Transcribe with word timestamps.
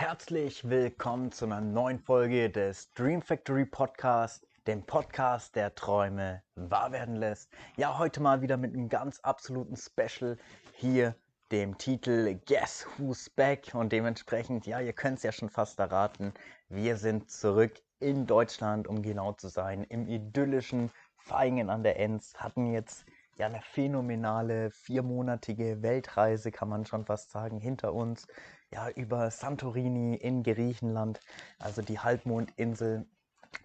Herzlich 0.00 0.66
willkommen 0.66 1.30
zu 1.30 1.44
einer 1.44 1.60
neuen 1.60 1.98
Folge 1.98 2.48
des 2.48 2.90
Dream 2.94 3.20
Factory 3.20 3.66
Podcast, 3.66 4.46
dem 4.66 4.82
Podcast, 4.86 5.54
der 5.56 5.74
Träume 5.74 6.42
wahr 6.54 6.90
werden 6.90 7.16
lässt. 7.16 7.52
Ja, 7.76 7.98
heute 7.98 8.22
mal 8.22 8.40
wieder 8.40 8.56
mit 8.56 8.72
einem 8.72 8.88
ganz 8.88 9.20
absoluten 9.20 9.76
Special 9.76 10.38
hier, 10.72 11.14
dem 11.52 11.76
Titel 11.76 12.40
Guess 12.46 12.86
Who's 12.96 13.28
Back 13.28 13.72
und 13.74 13.92
dementsprechend, 13.92 14.66
ja, 14.66 14.80
ihr 14.80 14.94
könnt 14.94 15.18
es 15.18 15.22
ja 15.22 15.32
schon 15.32 15.50
fast 15.50 15.78
erraten, 15.78 16.32
wir 16.70 16.96
sind 16.96 17.30
zurück 17.30 17.74
in 17.98 18.26
Deutschland, 18.26 18.88
um 18.88 19.02
genau 19.02 19.34
zu 19.34 19.48
sein, 19.48 19.84
im 19.84 20.08
idyllischen 20.08 20.90
Feingen 21.18 21.68
an 21.68 21.82
der 21.82 22.00
Enz, 22.00 22.32
hatten 22.38 22.72
jetzt 22.72 23.04
ja 23.36 23.48
eine 23.48 23.60
phänomenale 23.60 24.70
viermonatige 24.70 25.82
Weltreise, 25.82 26.50
kann 26.50 26.70
man 26.70 26.86
schon 26.86 27.04
fast 27.04 27.30
sagen, 27.30 27.60
hinter 27.60 27.92
uns. 27.92 28.26
Ja, 28.72 28.88
über 28.88 29.32
Santorini 29.32 30.14
in 30.14 30.44
Griechenland, 30.44 31.18
also 31.58 31.82
die 31.82 31.98
Halbmondinsel 31.98 33.04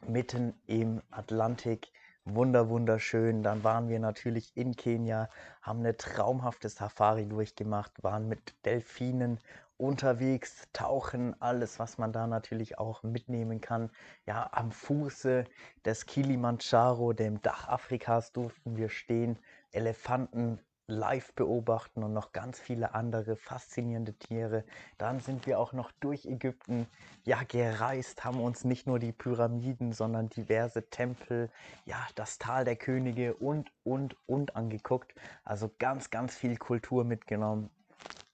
mitten 0.08 0.55
im 0.66 1.04
Atlantik. 1.12 1.91
Wunder, 2.23 2.70
wunderschön. 2.70 3.44
Dann 3.44 3.64
waren 3.64 3.88
wir 3.88 4.00
natürlich 4.00 4.58
in 4.58 4.76
Kenia, 4.76 5.30
haben 5.62 5.81
eine 5.81 5.95
traumhafte 5.95 6.70
Safari 6.70 7.28
durchgemacht, 7.28 8.04
waren 8.04 8.28
mit 8.28 8.55
Delfinen 8.66 9.40
unterwegs, 9.78 10.64
tauchen, 10.73 11.40
alles, 11.40 11.78
was 11.78 12.00
man 12.00 12.12
da 12.12 12.26
natürlich 12.26 12.80
auch 12.80 13.03
mitnehmen 13.03 13.62
kann. 13.62 13.92
Ja, 14.26 14.50
am 14.53 14.72
Fuße 14.72 15.44
des 15.86 16.08
Kilimanjaro, 16.08 17.14
dem 17.14 17.44
Dach 17.44 17.67
Afrikas, 17.67 18.31
durften 18.31 18.76
wir 18.76 18.90
stehen, 18.90 19.38
Elefanten 19.72 20.59
live 20.88 21.34
beobachten 21.34 22.03
und 22.03 22.13
noch 22.13 22.31
ganz 22.31 22.59
viele 22.59 22.94
andere 22.94 23.35
faszinierende 23.35 24.13
Tiere. 24.13 24.63
Dann 24.98 25.20
sind 25.20 25.48
wir 25.48 25.59
auch 25.59 25.73
noch 25.73 25.91
durch 25.99 26.25
Ägypten 26.25 26.88
ja 27.23 27.41
gereist, 27.44 28.23
haben 28.23 28.39
uns 28.39 28.63
nicht 28.63 28.85
nur 28.85 28.99
die 28.99 29.11
Pyramiden, 29.11 29.94
sondern 29.94 30.30
diverse 30.30 30.89
Tempel, 30.89 31.50
ja, 31.86 31.97
das 32.16 32.38
Tal 32.38 32.66
der 32.66 32.75
Könige 32.75 33.33
und 33.36 33.72
und 33.83 34.16
und 34.27 34.55
angeguckt. 34.55 35.14
Also 35.44 35.72
ganz 35.80 36.09
ganz 36.09 36.36
viel 36.36 36.58
Kultur 36.58 37.03
mitgenommen. 37.03 37.70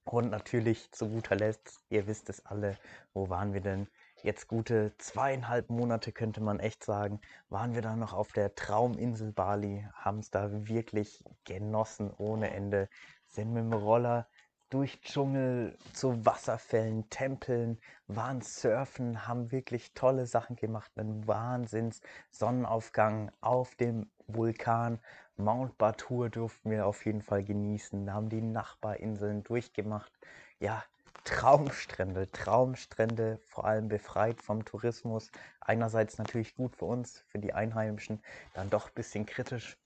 Und 0.04 0.32
natürlich 0.32 0.92
zu 0.92 1.08
guter 1.08 1.36
Letzt, 1.36 1.80
ihr 1.90 2.08
wisst 2.08 2.30
es 2.30 2.46
alle, 2.46 2.76
wo 3.14 3.30
waren 3.30 3.54
wir 3.54 3.62
denn? 3.62 3.88
Jetzt 4.24 4.48
gute 4.48 4.96
zweieinhalb 5.00 5.72
Monate 5.72 6.12
könnte 6.12 6.42
man 6.42 6.60
echt 6.60 6.84
sagen, 6.84 7.22
waren 7.50 7.74
wir 7.74 7.82
da 7.82 7.96
noch 7.96 8.14
auf 8.14 8.32
der 8.32 8.54
Trauminsel 8.54 9.32
Bali, 9.32 9.88
haben 9.96 10.20
es 10.20 10.30
da 10.30 10.68
wirklich 10.68 11.24
genossen 11.44 12.12
ohne 12.18 12.52
Ende, 12.52 12.88
sind 13.26 13.52
mit 13.52 13.64
dem 13.64 13.74
Roller 13.74 14.28
durch 14.70 15.02
Dschungel 15.02 15.76
zu 15.94 16.24
Wasserfällen, 16.24 17.10
Tempeln, 17.10 17.80
waren 18.06 18.42
surfen, 18.42 19.28
haben 19.28 19.52
wirklich 19.52 19.96
tolle 19.96 20.28
Sachen 20.28 20.56
gemacht, 20.56 20.92
einen 20.98 21.28
Wahnsinns 21.28 22.02
Sonnenaufgang 22.30 23.32
auf 23.42 23.74
dem 23.74 24.12
Vulkan. 24.28 25.00
Mount 25.36 25.80
Batur 25.80 26.30
durften 26.30 26.70
wir 26.70 26.86
auf 26.86 27.08
jeden 27.08 27.24
Fall 27.24 27.44
genießen, 27.44 28.14
haben 28.14 28.30
die 28.30 28.42
Nachbarinseln 28.42 29.42
durchgemacht. 29.44 30.14
Ja, 30.60 30.84
Traumstrände, 31.24 32.32
Traumstrände, 32.32 33.40
vor 33.48 33.66
allem 33.66 33.88
befreit 33.88 34.42
vom 34.42 34.66
Tourismus. 34.66 35.32
Einerseits 35.60 36.18
natürlich 36.18 36.56
gut 36.56 36.76
für 36.76 36.86
uns, 36.86 37.24
für 37.28 37.40
die 37.40 37.54
Einheimischen, 37.54 38.22
dann 38.54 38.70
doch 38.70 38.88
ein 38.88 38.96
bisschen 38.96 39.26
kritisch. 39.26 39.78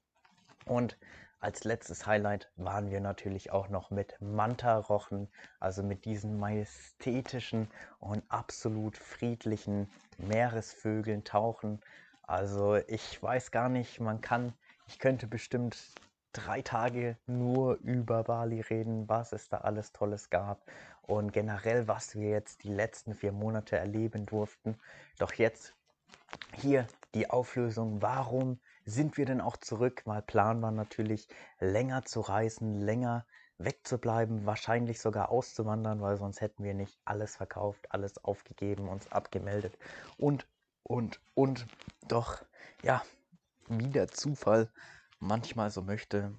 Und 0.66 0.98
als 1.40 1.64
letztes 1.64 2.08
Highlight 2.08 2.50
waren 2.56 2.90
wir 2.90 3.02
natürlich 3.02 3.52
auch 3.52 3.70
noch 3.70 3.92
mit 3.92 4.20
Manta-Rochen, 4.20 5.28
also 5.60 5.84
mit 5.84 6.06
diesen 6.06 6.40
majestätischen 6.40 7.70
und 8.00 8.24
absolut 8.30 8.98
friedlichen 8.98 9.92
Meeresvögeln 10.18 11.24
tauchen. 11.24 11.82
Also 12.24 12.78
ich 12.88 13.22
weiß 13.22 13.52
gar 13.52 13.70
nicht, 13.70 14.00
man 14.00 14.22
kann, 14.22 14.54
ich 14.88 14.98
könnte 14.98 15.28
bestimmt 15.28 15.78
drei 16.36 16.62
Tage 16.62 17.18
nur 17.28 17.76
über 17.78 18.24
Bali 18.24 18.62
reden, 18.62 19.08
was 19.08 19.32
es 19.32 19.48
da 19.50 19.60
alles 19.60 19.92
Tolles 19.94 20.30
gab 20.30 20.62
und 21.02 21.32
generell, 21.32 21.88
was 21.88 22.16
wir 22.16 22.30
jetzt 22.30 22.64
die 22.64 22.74
letzten 22.74 23.16
vier 23.16 23.32
Monate 23.32 23.78
erleben 23.78 24.26
durften. 24.26 24.78
Doch 25.18 25.34
jetzt 25.34 25.74
hier 26.54 26.88
die 27.14 27.30
Auflösung, 27.30 28.02
warum 28.02 28.60
sind 28.86 29.18
wir 29.18 29.26
denn 29.26 29.42
auch 29.42 29.58
zurück? 29.58 30.04
Mal 30.06 30.22
Plan 30.22 30.62
war 30.62 30.72
natürlich, 30.72 31.28
länger 31.60 32.04
zu 32.04 32.22
reisen, 32.22 32.82
länger 32.82 33.26
wegzubleiben, 33.58 34.46
wahrscheinlich 34.46 35.00
sogar 35.00 35.30
auszuwandern, 35.30 36.02
weil 36.02 36.18
sonst 36.18 36.42
hätten 36.42 36.64
wir 36.64 36.74
nicht 36.74 37.00
alles 37.06 37.38
verkauft, 37.38 37.88
alles 37.92 38.24
aufgegeben, 38.24 38.90
uns 38.90 39.10
abgemeldet 39.12 39.78
und, 40.18 40.46
und, 40.84 41.22
und. 41.34 41.66
Doch, 42.08 42.44
ja, 42.84 43.02
wie 43.68 43.88
der 43.88 44.10
Zufall 44.10 44.70
manchmal 45.20 45.70
so 45.72 45.82
möchte, 45.82 46.36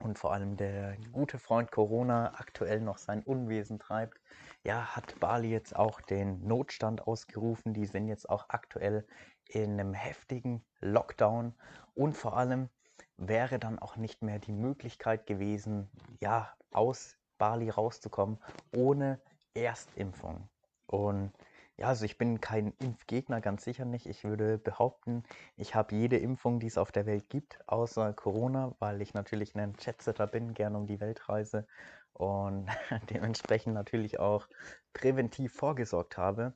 und 0.00 0.18
vor 0.18 0.32
allem 0.32 0.56
der 0.56 0.96
gute 1.12 1.38
Freund 1.38 1.72
Corona 1.72 2.34
aktuell 2.36 2.80
noch 2.80 2.98
sein 2.98 3.22
Unwesen 3.22 3.78
treibt, 3.78 4.20
ja, 4.64 4.94
hat 4.96 5.18
Bali 5.20 5.50
jetzt 5.50 5.74
auch 5.74 6.00
den 6.00 6.46
Notstand 6.46 7.06
ausgerufen. 7.06 7.74
Die 7.74 7.86
sind 7.86 8.08
jetzt 8.08 8.28
auch 8.28 8.46
aktuell 8.48 9.06
in 9.48 9.72
einem 9.72 9.94
heftigen 9.94 10.64
Lockdown 10.80 11.54
und 11.94 12.16
vor 12.16 12.36
allem 12.36 12.68
wäre 13.16 13.58
dann 13.58 13.78
auch 13.78 13.96
nicht 13.96 14.22
mehr 14.22 14.38
die 14.38 14.52
Möglichkeit 14.52 15.26
gewesen, 15.26 15.90
ja, 16.20 16.54
aus 16.70 17.16
Bali 17.38 17.70
rauszukommen 17.70 18.38
ohne 18.76 19.20
Erstimpfung. 19.54 20.48
Und 20.86 21.32
ja, 21.78 21.86
also 21.86 22.04
ich 22.04 22.18
bin 22.18 22.40
kein 22.40 22.72
Impfgegner, 22.80 23.40
ganz 23.40 23.62
sicher 23.64 23.84
nicht. 23.84 24.06
Ich 24.06 24.24
würde 24.24 24.58
behaupten, 24.58 25.22
ich 25.56 25.76
habe 25.76 25.94
jede 25.94 26.18
Impfung, 26.18 26.58
die 26.58 26.66
es 26.66 26.76
auf 26.76 26.90
der 26.90 27.06
Welt 27.06 27.30
gibt, 27.30 27.60
außer 27.68 28.12
Corona, 28.14 28.74
weil 28.80 29.00
ich 29.00 29.14
natürlich 29.14 29.54
ein 29.54 29.76
Chatsetter 29.76 30.26
bin, 30.26 30.54
gerne 30.54 30.76
um 30.76 30.86
die 30.86 31.00
Welt 31.00 31.28
reise 31.28 31.68
und 32.14 32.66
dementsprechend 33.10 33.74
natürlich 33.74 34.18
auch 34.18 34.48
präventiv 34.92 35.54
vorgesorgt 35.54 36.18
habe. 36.18 36.52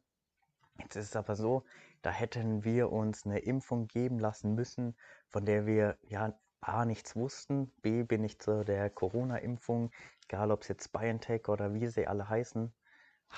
Jetzt 0.81 0.97
ist 0.97 1.11
es 1.11 1.17
aber 1.17 1.37
so, 1.37 1.65
da 2.03 2.11
hätten 2.11 2.65
wir 2.65 2.91
uns 2.91 3.25
eine 3.25 3.39
Impfung 3.39 3.87
geben 3.87 4.19
lassen 4.19 4.55
müssen, 4.57 4.97
von 5.29 5.45
der 5.47 5.67
wir 5.67 5.99
ja 6.03 6.35
A 6.61 6.85
nichts 6.85 7.15
wussten, 7.15 7.73
B 7.83 8.03
bin 8.03 8.25
ich 8.25 8.41
zu 8.41 8.65
der 8.65 8.91
Corona-Impfung, 8.91 9.93
egal 10.25 10.51
ob 10.51 10.63
es 10.63 10.69
jetzt 10.69 10.93
BioNTech 10.93 11.49
oder 11.49 11.75
wie 11.75 11.87
sie 11.87 12.09
alle 12.09 12.29
heißen, 12.29 12.73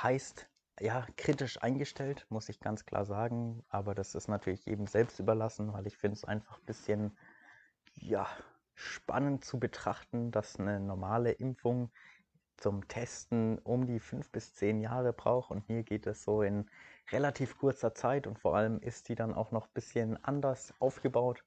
heißt, 0.02 0.48
ja, 0.80 1.06
kritisch 1.16 1.62
eingestellt, 1.62 2.26
muss 2.30 2.48
ich 2.48 2.60
ganz 2.60 2.84
klar 2.84 3.04
sagen. 3.04 3.62
Aber 3.68 3.94
das 3.94 4.14
ist 4.14 4.28
natürlich 4.28 4.64
jedem 4.66 4.86
selbst 4.86 5.18
überlassen, 5.18 5.72
weil 5.72 5.86
ich 5.86 5.96
finde 5.96 6.16
es 6.16 6.24
einfach 6.24 6.58
ein 6.58 6.66
bisschen, 6.66 7.16
ja, 7.94 8.26
spannend 8.74 9.44
zu 9.44 9.60
betrachten, 9.60 10.30
dass 10.32 10.58
eine 10.58 10.80
normale 10.80 11.32
Impfung 11.32 11.90
zum 12.56 12.86
Testen 12.88 13.58
um 13.58 13.86
die 13.86 14.00
fünf 14.00 14.30
bis 14.30 14.54
zehn 14.54 14.80
Jahre 14.80 15.12
braucht. 15.12 15.50
Und 15.50 15.64
hier 15.66 15.82
geht 15.82 16.06
es 16.06 16.24
so 16.24 16.42
in 16.42 16.68
relativ 17.12 17.58
kurzer 17.58 17.94
Zeit 17.94 18.26
und 18.26 18.38
vor 18.38 18.56
allem 18.56 18.80
ist 18.80 19.08
die 19.08 19.14
dann 19.14 19.34
auch 19.34 19.50
noch 19.50 19.66
ein 19.66 19.74
bisschen 19.74 20.22
anders 20.24 20.74
aufgebaut. 20.80 21.44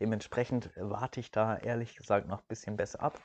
Dementsprechend 0.00 0.70
warte 0.76 1.20
ich 1.20 1.30
da 1.30 1.56
ehrlich 1.58 1.96
gesagt 1.96 2.26
noch 2.26 2.40
ein 2.40 2.48
bisschen 2.48 2.76
besser 2.76 3.00
ab. 3.00 3.20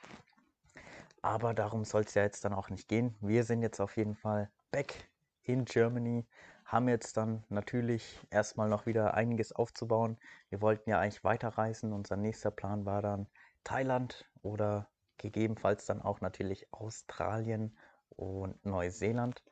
Aber 1.22 1.54
darum 1.54 1.84
soll 1.84 2.04
es 2.04 2.14
ja 2.14 2.24
jetzt 2.24 2.46
dann 2.46 2.54
auch 2.54 2.70
nicht 2.70 2.88
gehen. 2.88 3.16
Wir 3.22 3.44
sind 3.44 3.62
jetzt 3.62 3.80
auf 3.80 3.98
jeden 3.98 4.16
Fall 4.16 4.50
back 4.72 5.09
in 5.50 5.66
Germany, 5.66 6.28
haben 6.64 6.88
jetzt 6.88 7.18
dann 7.18 7.44
natürlich 7.50 8.20
erstmal 8.30 8.70
noch 8.70 8.86
wieder 8.86 9.16
einiges 9.16 9.52
aufzubauen. 9.52 10.18
Wir 10.50 10.62
wollten 10.62 10.90
ja 10.92 11.00
eigentlich 11.00 11.24
weiterreisen. 11.24 11.92
Unser 11.92 12.16
nächster 12.16 12.52
Plan 12.52 12.86
war 12.86 13.02
dann 13.02 13.28
Thailand 13.64 14.30
oder 14.44 14.88
gegebenenfalls 15.18 15.88
dann 15.88 16.02
auch 16.04 16.22
natürlich 16.22 16.72
Australien 16.72 17.76
und 18.12 18.64
Neuseeland. 18.64 19.44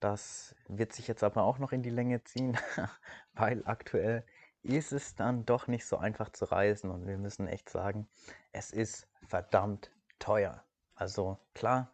Das 0.00 0.56
wird 0.66 0.94
sich 0.94 1.06
jetzt 1.06 1.22
aber 1.22 1.42
auch 1.42 1.58
noch 1.58 1.72
in 1.72 1.82
die 1.82 1.90
Länge 1.90 2.24
ziehen, 2.24 2.56
weil 3.34 3.62
aktuell 3.66 4.24
ist 4.62 4.92
es 4.92 5.14
dann 5.14 5.44
doch 5.44 5.66
nicht 5.66 5.84
so 5.84 5.98
einfach 5.98 6.30
zu 6.30 6.46
reisen 6.46 6.90
und 6.90 7.06
wir 7.06 7.18
müssen 7.18 7.46
echt 7.46 7.68
sagen, 7.68 8.08
es 8.52 8.70
ist 8.70 9.06
verdammt 9.28 9.92
teuer. 10.18 10.64
Also 10.94 11.38
klar, 11.52 11.92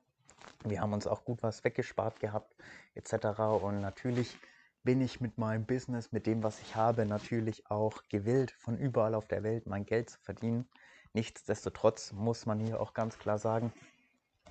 wir 0.64 0.80
haben 0.80 0.92
uns 0.92 1.06
auch 1.06 1.24
gut 1.24 1.42
was 1.42 1.64
weggespart 1.64 2.20
gehabt, 2.20 2.54
etc. 2.94 3.40
Und 3.62 3.80
natürlich 3.80 4.36
bin 4.84 5.00
ich 5.00 5.20
mit 5.20 5.38
meinem 5.38 5.66
Business, 5.66 6.12
mit 6.12 6.26
dem, 6.26 6.42
was 6.42 6.60
ich 6.60 6.74
habe, 6.76 7.06
natürlich 7.06 7.70
auch 7.70 8.02
gewillt, 8.08 8.50
von 8.52 8.78
überall 8.78 9.14
auf 9.14 9.28
der 9.28 9.42
Welt 9.42 9.66
mein 9.66 9.84
Geld 9.84 10.10
zu 10.10 10.18
verdienen. 10.20 10.68
Nichtsdestotrotz 11.12 12.12
muss 12.12 12.46
man 12.46 12.60
hier 12.60 12.80
auch 12.80 12.94
ganz 12.94 13.18
klar 13.18 13.38
sagen, 13.38 13.72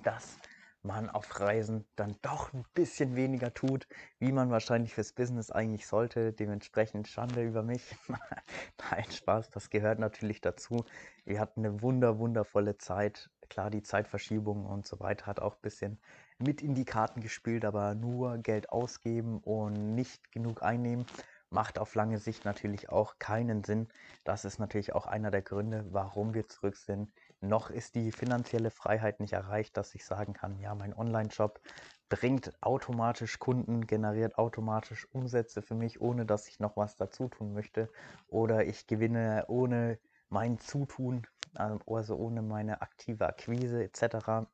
dass 0.03 0.37
man 0.83 1.09
auf 1.09 1.39
Reisen 1.39 1.85
dann 1.95 2.15
doch 2.21 2.53
ein 2.53 2.65
bisschen 2.73 3.15
weniger 3.15 3.53
tut, 3.53 3.87
wie 4.19 4.31
man 4.31 4.49
wahrscheinlich 4.49 4.93
fürs 4.93 5.13
Business 5.13 5.51
eigentlich 5.51 5.85
sollte. 5.87 6.33
Dementsprechend 6.33 7.07
Schande 7.07 7.43
über 7.43 7.63
mich. 7.63 7.95
Nein, 8.91 9.11
Spaß, 9.11 9.49
das 9.49 9.69
gehört 9.69 9.99
natürlich 9.99 10.41
dazu. 10.41 10.85
Wir 11.25 11.39
hatten 11.39 11.65
eine 11.65 11.81
wunder, 11.81 12.19
wundervolle 12.19 12.77
Zeit 12.77 13.29
klar, 13.49 13.69
die 13.69 13.83
Zeitverschiebung 13.83 14.65
und 14.65 14.85
so 14.85 14.99
weiter 14.99 15.25
hat 15.25 15.39
auch 15.39 15.55
ein 15.55 15.61
bisschen 15.61 15.99
mit 16.39 16.61
in 16.61 16.75
die 16.75 16.85
Karten 16.85 17.21
gespielt, 17.21 17.65
aber 17.65 17.95
nur 17.95 18.37
Geld 18.37 18.69
ausgeben 18.69 19.39
und 19.39 19.95
nicht 19.95 20.31
genug 20.31 20.63
einnehmen 20.63 21.05
macht 21.49 21.79
auf 21.79 21.95
lange 21.95 22.17
Sicht 22.17 22.45
natürlich 22.45 22.89
auch 22.89 23.19
keinen 23.19 23.63
Sinn. 23.63 23.87
Das 24.23 24.45
ist 24.45 24.59
natürlich 24.59 24.93
auch 24.93 25.05
einer 25.05 25.31
der 25.31 25.41
Gründe, 25.41 25.85
warum 25.91 26.33
wir 26.33 26.47
zurück 26.47 26.75
sind. 26.75 27.11
Noch 27.39 27.69
ist 27.69 27.95
die 27.95 28.11
finanzielle 28.11 28.71
Freiheit 28.71 29.19
nicht 29.19 29.33
erreicht, 29.33 29.77
dass 29.77 29.95
ich 29.95 30.05
sagen 30.05 30.33
kann, 30.33 30.59
ja, 30.59 30.73
mein 30.75 30.93
Online-Shop 30.93 31.61
bringt 32.09 32.51
automatisch 32.61 33.39
Kunden, 33.39 33.85
generiert 33.85 34.37
automatisch 34.37 35.07
Umsätze 35.11 35.61
für 35.61 35.75
mich, 35.75 36.01
ohne 36.01 36.25
dass 36.25 36.47
ich 36.47 36.59
noch 36.59 36.75
was 36.77 36.95
dazu 36.95 37.27
tun 37.27 37.53
möchte. 37.53 37.89
Oder 38.27 38.65
ich 38.65 38.87
gewinne 38.87 39.45
ohne 39.47 39.99
mein 40.29 40.59
Zutun, 40.59 41.27
also 41.57 42.15
ohne 42.15 42.41
meine 42.41 42.81
aktive 42.81 43.27
Akquise 43.27 43.83
etc. 43.83 44.47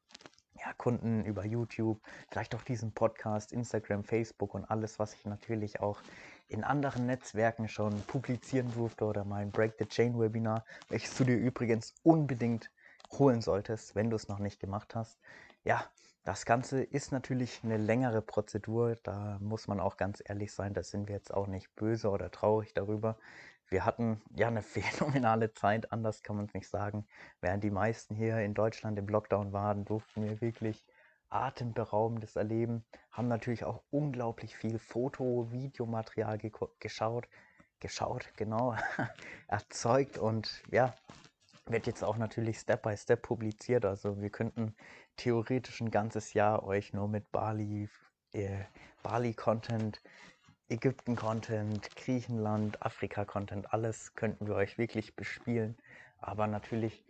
Ja, 0.56 0.74
Kunden 0.78 1.26
über 1.26 1.46
YouTube, 1.46 2.00
vielleicht 2.30 2.56
auch 2.56 2.62
diesen 2.62 2.94
Podcast, 2.94 3.52
Instagram, 3.52 4.04
Facebook 4.04 4.54
und 4.54 4.66
alles, 4.66 5.00
was 5.00 5.14
ich 5.14 5.26
natürlich 5.26 5.80
auch 5.82 6.02
in 6.48 6.64
anderen 6.64 7.06
Netzwerken 7.06 7.68
schon 7.68 8.02
publizieren 8.04 8.72
durfte 8.74 9.06
oder 9.06 9.26
mein 9.26 9.52
Break 9.52 9.76
the 9.80 9.86
Chain 9.86 10.20
Webinar, 10.20 10.64
welches 10.90 11.16
du 11.18 11.24
dir 11.24 11.38
übrigens 11.38 11.96
unbedingt 12.04 12.70
holen 13.12 13.42
solltest, 13.42 13.96
wenn 13.96 14.10
du 14.10 14.16
es 14.16 14.28
noch 14.28 14.40
nicht 14.40 14.60
gemacht 14.60 14.96
hast. 14.96 15.20
Ja, 15.64 15.84
das 16.24 16.46
Ganze 16.46 16.84
ist 16.84 17.12
natürlich 17.12 17.62
eine 17.64 17.78
längere 17.78 18.22
Prozedur, 18.22 18.96
da 19.04 19.38
muss 19.42 19.68
man 19.68 19.80
auch 19.80 19.98
ganz 19.98 20.24
ehrlich 20.26 20.54
sein, 20.54 20.74
da 20.74 20.84
sind 20.84 21.08
wir 21.08 21.16
jetzt 21.16 21.34
auch 21.34 21.48
nicht 21.48 21.76
böse 21.76 22.10
oder 22.10 22.32
traurig 22.32 22.74
darüber. 22.74 23.18
Wir 23.74 23.86
hatten 23.86 24.22
ja 24.36 24.50
eine 24.50 24.62
phänomenale 24.62 25.52
Zeit, 25.52 25.92
anders 25.92 26.22
kann 26.22 26.36
man 26.36 26.46
es 26.46 26.54
nicht 26.54 26.70
sagen. 26.70 27.08
Während 27.42 27.64
die 27.64 27.72
meisten 27.72 28.14
hier 28.14 28.38
in 28.38 28.54
Deutschland 28.54 29.00
im 29.00 29.08
Lockdown 29.08 29.52
waren, 29.52 29.84
durften 29.84 30.22
wir 30.24 30.42
wirklich 30.42 30.86
atemberaubendes 31.30 32.36
erleben, 32.36 32.86
haben 33.10 33.28
natürlich 33.28 33.64
auch 33.64 33.82
unglaublich 33.90 34.56
viel 34.56 34.78
Foto-, 34.78 35.52
Videomaterial 35.52 36.38
geschaut, 36.80 37.28
geschaut, 37.80 38.32
genau, 38.38 38.76
erzeugt 39.48 40.20
und 40.20 40.62
ja, 40.70 40.94
wird 41.66 41.88
jetzt 41.88 42.04
auch 42.04 42.18
natürlich 42.18 42.60
Step 42.60 42.84
by 42.84 42.96
Step 42.96 43.24
publiziert. 43.24 43.86
Also 43.86 44.22
wir 44.22 44.30
könnten 44.30 44.76
theoretisch 45.18 45.82
ein 45.82 45.90
ganzes 45.90 46.36
Jahr 46.36 46.64
euch 46.64 46.94
nur 46.94 47.08
mit 47.08 47.32
Bali, 47.32 47.90
äh, 48.34 48.66
Bali-Content, 49.02 50.00
Ägypten-Content, 50.74 51.96
Griechenland, 51.96 52.82
Afrika-Content, 52.82 53.72
alles 53.72 54.16
könnten 54.16 54.48
wir 54.48 54.56
euch 54.56 54.80
wirklich 54.80 55.16
bespielen. 55.16 55.78
Aber 56.18 56.48
natürlich 56.48 57.06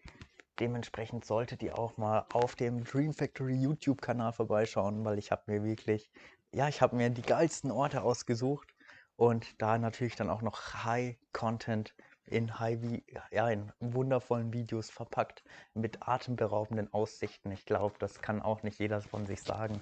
dementsprechend 0.60 1.24
solltet 1.24 1.64
ihr 1.64 1.80
auch 1.80 1.96
mal 1.96 2.26
auf 2.34 2.56
dem 2.56 2.84
Dream 2.84 3.14
Factory 3.14 3.56
YouTube-Kanal 3.56 4.34
vorbeischauen, 4.34 5.06
weil 5.06 5.18
ich 5.18 5.32
habe 5.32 5.44
mir 5.48 5.64
wirklich, 5.64 6.12
ja, 6.52 6.68
ich 6.68 6.82
habe 6.82 6.98
mir 6.98 7.10
die 7.10 7.22
geilsten 7.22 7.72
Orte 7.72 8.02
ausgesucht 8.02 8.76
und 9.16 9.62
da 9.62 9.78
natürlich 9.78 10.18
dann 10.18 10.30
auch 10.30 10.42
noch 10.42 10.84
High-Content 10.84 11.96
in 12.26 12.60
High, 12.60 13.02
ja, 13.32 13.50
in 13.50 13.72
wundervollen 13.80 14.52
Videos 14.52 14.90
verpackt 14.90 15.44
mit 15.74 16.06
atemberaubenden 16.06 16.94
Aussichten. 16.94 17.52
Ich 17.52 17.66
glaube, 17.66 17.96
das 18.00 18.22
kann 18.22 18.42
auch 18.42 18.64
nicht 18.64 18.80
jeder 18.80 19.02
von 19.02 19.26
sich 19.26 19.42
sagen. 19.42 19.82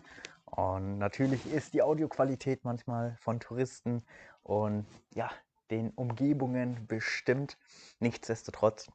Und 0.51 0.97
natürlich 0.97 1.51
ist 1.51 1.73
die 1.73 1.81
Audioqualität 1.81 2.63
manchmal 2.63 3.15
von 3.19 3.39
Touristen 3.39 4.03
und 4.43 4.85
ja, 5.13 5.31
den 5.69 5.91
Umgebungen 5.91 6.85
bestimmt. 6.87 7.57
Nichtsdestotrotz 7.99 8.91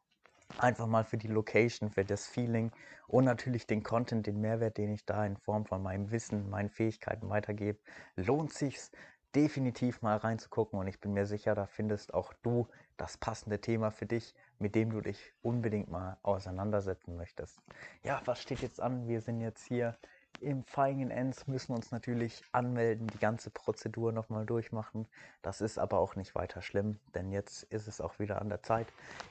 einfach 0.58 0.86
mal 0.86 1.04
für 1.04 1.16
die 1.16 1.28
Location, 1.28 1.90
für 1.90 2.04
das 2.04 2.26
Feeling 2.26 2.72
und 3.08 3.24
natürlich 3.24 3.66
den 3.66 3.82
Content, 3.82 4.26
den 4.26 4.40
Mehrwert, 4.40 4.76
den 4.76 4.92
ich 4.92 5.04
da 5.06 5.24
in 5.24 5.36
Form 5.36 5.64
von 5.64 5.82
meinem 5.82 6.10
Wissen, 6.10 6.50
meinen 6.50 6.68
Fähigkeiten 6.68 7.28
weitergebe, 7.30 7.78
lohnt 8.16 8.52
sich's 8.52 8.90
definitiv 9.34 10.02
mal 10.02 10.16
reinzugucken 10.16 10.78
und 10.78 10.86
ich 10.86 11.00
bin 11.00 11.12
mir 11.12 11.26
sicher, 11.26 11.54
da 11.54 11.66
findest 11.66 12.14
auch 12.14 12.32
du 12.42 12.68
das 12.96 13.18
passende 13.18 13.60
Thema 13.60 13.90
für 13.90 14.06
dich, 14.06 14.34
mit 14.58 14.74
dem 14.74 14.90
du 14.90 15.00
dich 15.00 15.34
unbedingt 15.42 15.90
mal 15.90 16.16
auseinandersetzen 16.22 17.16
möchtest. 17.16 17.60
Ja, 18.02 18.22
was 18.24 18.40
steht 18.40 18.60
jetzt 18.60 18.80
an? 18.80 19.08
Wir 19.08 19.20
sind 19.20 19.40
jetzt 19.40 19.64
hier 19.66 19.96
im 20.40 20.64
Feigen 20.64 21.10
Ends, 21.10 21.46
müssen 21.46 21.72
uns 21.72 21.90
natürlich 21.90 22.42
anmelden, 22.52 23.06
die 23.06 23.18
ganze 23.18 23.50
Prozedur 23.50 24.12
nochmal 24.12 24.46
durchmachen. 24.46 25.06
Das 25.42 25.60
ist 25.60 25.78
aber 25.78 25.98
auch 25.98 26.16
nicht 26.16 26.34
weiter 26.34 26.62
schlimm, 26.62 26.98
denn 27.14 27.32
jetzt 27.32 27.64
ist 27.64 27.88
es 27.88 28.00
auch 28.00 28.18
wieder 28.18 28.40
an 28.40 28.48
der 28.48 28.62
Zeit, 28.62 28.86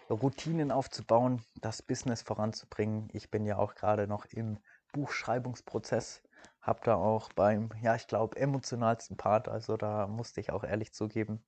Routinen 0.09 0.71
aufzubauen, 0.71 1.41
das 1.61 1.81
Business 1.81 2.21
voranzubringen. 2.21 3.09
Ich 3.13 3.31
bin 3.31 3.45
ja 3.45 3.57
auch 3.57 3.75
gerade 3.75 4.07
noch 4.07 4.25
im 4.25 4.57
Buchschreibungsprozess 4.93 6.21
habe 6.65 6.79
da 6.83 6.95
auch 6.95 7.31
beim, 7.33 7.69
ja, 7.81 7.95
ich 7.95 8.07
glaube, 8.07 8.37
emotionalsten 8.37 9.17
Part, 9.17 9.47
also 9.47 9.77
da 9.77 10.07
musste 10.07 10.41
ich 10.41 10.51
auch 10.51 10.63
ehrlich 10.63 10.93
zugeben, 10.93 11.43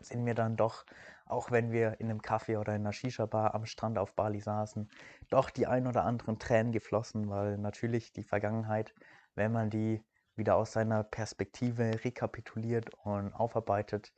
sind 0.00 0.24
mir 0.24 0.34
dann 0.34 0.56
doch, 0.56 0.84
auch 1.26 1.50
wenn 1.50 1.72
wir 1.72 2.00
in 2.00 2.10
einem 2.10 2.20
Café 2.20 2.58
oder 2.58 2.74
in 2.74 2.82
einer 2.82 2.92
Shisha-Bar 2.92 3.54
am 3.54 3.66
Strand 3.66 3.98
auf 3.98 4.14
Bali 4.14 4.40
saßen, 4.40 4.88
doch 5.28 5.50
die 5.50 5.66
ein 5.66 5.86
oder 5.86 6.04
anderen 6.04 6.38
Tränen 6.38 6.72
geflossen, 6.72 7.28
weil 7.28 7.58
natürlich 7.58 8.12
die 8.12 8.24
Vergangenheit, 8.24 8.94
wenn 9.34 9.52
man 9.52 9.70
die 9.70 10.02
wieder 10.36 10.56
aus 10.56 10.72
seiner 10.72 11.02
Perspektive 11.02 12.04
rekapituliert 12.04 12.94
und 13.04 13.32
aufarbeitet, 13.34 14.12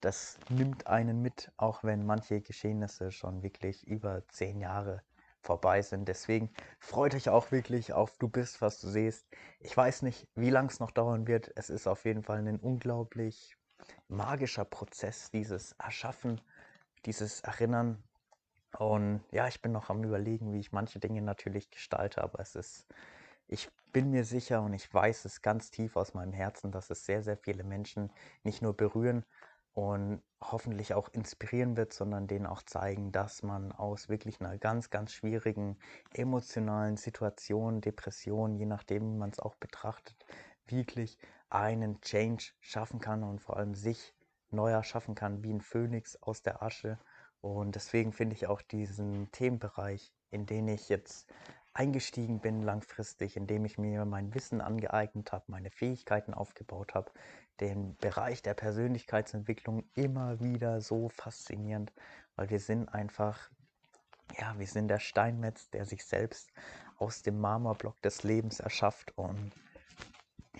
das 0.00 0.38
nimmt 0.48 0.86
einen 0.86 1.22
mit, 1.22 1.52
auch 1.56 1.84
wenn 1.84 2.04
manche 2.04 2.40
Geschehnisse 2.40 3.12
schon 3.12 3.42
wirklich 3.42 3.86
über 3.86 4.26
zehn 4.28 4.60
Jahre 4.60 5.02
vorbei 5.40 5.82
sind. 5.82 6.08
Deswegen 6.08 6.50
freut 6.78 7.14
euch 7.14 7.28
auch 7.28 7.52
wirklich 7.52 7.92
auf 7.92 8.16
Du 8.18 8.28
bist, 8.28 8.60
was 8.60 8.80
du 8.80 8.88
siehst. 8.88 9.26
Ich 9.60 9.76
weiß 9.76 10.02
nicht, 10.02 10.28
wie 10.34 10.50
lange 10.50 10.68
es 10.68 10.80
noch 10.80 10.90
dauern 10.90 11.26
wird. 11.26 11.50
Es 11.56 11.70
ist 11.70 11.86
auf 11.86 12.04
jeden 12.04 12.22
Fall 12.22 12.46
ein 12.46 12.58
unglaublich 12.58 13.56
magischer 14.08 14.64
Prozess, 14.64 15.30
dieses 15.30 15.72
Erschaffen, 15.72 16.40
dieses 17.06 17.40
Erinnern. 17.40 18.02
Und 18.78 19.22
ja, 19.30 19.48
ich 19.48 19.60
bin 19.62 19.72
noch 19.72 19.90
am 19.90 20.04
Überlegen, 20.04 20.52
wie 20.52 20.60
ich 20.60 20.72
manche 20.72 20.98
Dinge 20.98 21.22
natürlich 21.22 21.70
gestalte, 21.70 22.22
aber 22.22 22.40
es 22.40 22.54
ist, 22.54 22.86
ich 23.48 23.68
bin 23.92 24.10
mir 24.10 24.24
sicher 24.24 24.62
und 24.62 24.72
ich 24.72 24.92
weiß 24.92 25.24
es 25.26 25.42
ganz 25.42 25.70
tief 25.70 25.96
aus 25.96 26.14
meinem 26.14 26.32
Herzen, 26.32 26.72
dass 26.72 26.90
es 26.90 27.04
sehr, 27.04 27.22
sehr 27.22 27.36
viele 27.36 27.64
Menschen 27.64 28.10
nicht 28.42 28.62
nur 28.62 28.74
berühren, 28.74 29.24
und 29.74 30.22
hoffentlich 30.40 30.94
auch 30.94 31.08
inspirieren 31.12 31.76
wird, 31.76 31.92
sondern 31.92 32.26
denen 32.26 32.46
auch 32.46 32.62
zeigen, 32.62 33.10
dass 33.12 33.42
man 33.42 33.72
aus 33.72 34.08
wirklich 34.08 34.40
einer 34.40 34.58
ganz, 34.58 34.90
ganz 34.90 35.12
schwierigen 35.12 35.78
emotionalen 36.12 36.96
Situation, 36.96 37.80
Depression, 37.80 38.56
je 38.56 38.66
nachdem, 38.66 39.12
wie 39.12 39.18
man 39.18 39.30
es 39.30 39.38
auch 39.40 39.54
betrachtet, 39.54 40.16
wirklich 40.66 41.18
einen 41.54 42.00
Change 42.00 42.52
schaffen 42.60 43.00
kann 43.00 43.22
und 43.22 43.40
vor 43.40 43.56
allem 43.56 43.74
sich 43.74 44.14
neuer 44.50 44.82
schaffen 44.82 45.14
kann, 45.14 45.42
wie 45.42 45.52
ein 45.52 45.60
Phönix 45.60 46.16
aus 46.22 46.42
der 46.42 46.62
Asche. 46.62 46.98
Und 47.40 47.74
deswegen 47.74 48.12
finde 48.12 48.34
ich 48.34 48.46
auch 48.46 48.62
diesen 48.62 49.30
Themenbereich, 49.32 50.12
in 50.30 50.46
den 50.46 50.68
ich 50.68 50.88
jetzt 50.88 51.28
eingestiegen 51.74 52.40
bin 52.40 52.62
langfristig, 52.62 53.36
indem 53.36 53.64
ich 53.64 53.78
mir 53.78 54.04
mein 54.04 54.34
Wissen 54.34 54.60
angeeignet 54.60 55.32
habe, 55.32 55.44
meine 55.48 55.70
Fähigkeiten 55.70 56.34
aufgebaut 56.34 56.94
habe, 56.94 57.10
den 57.60 57.96
Bereich 57.96 58.42
der 58.42 58.54
Persönlichkeitsentwicklung 58.54 59.84
immer 59.94 60.40
wieder 60.40 60.80
so 60.80 61.08
faszinierend, 61.08 61.92
weil 62.36 62.50
wir 62.50 62.60
sind 62.60 62.88
einfach, 62.88 63.50
ja, 64.38 64.58
wir 64.58 64.66
sind 64.66 64.88
der 64.88 65.00
Steinmetz, 65.00 65.70
der 65.70 65.84
sich 65.84 66.04
selbst 66.04 66.50
aus 66.98 67.22
dem 67.22 67.40
Marmorblock 67.40 68.00
des 68.02 68.22
Lebens 68.22 68.60
erschafft 68.60 69.16
und 69.16 69.52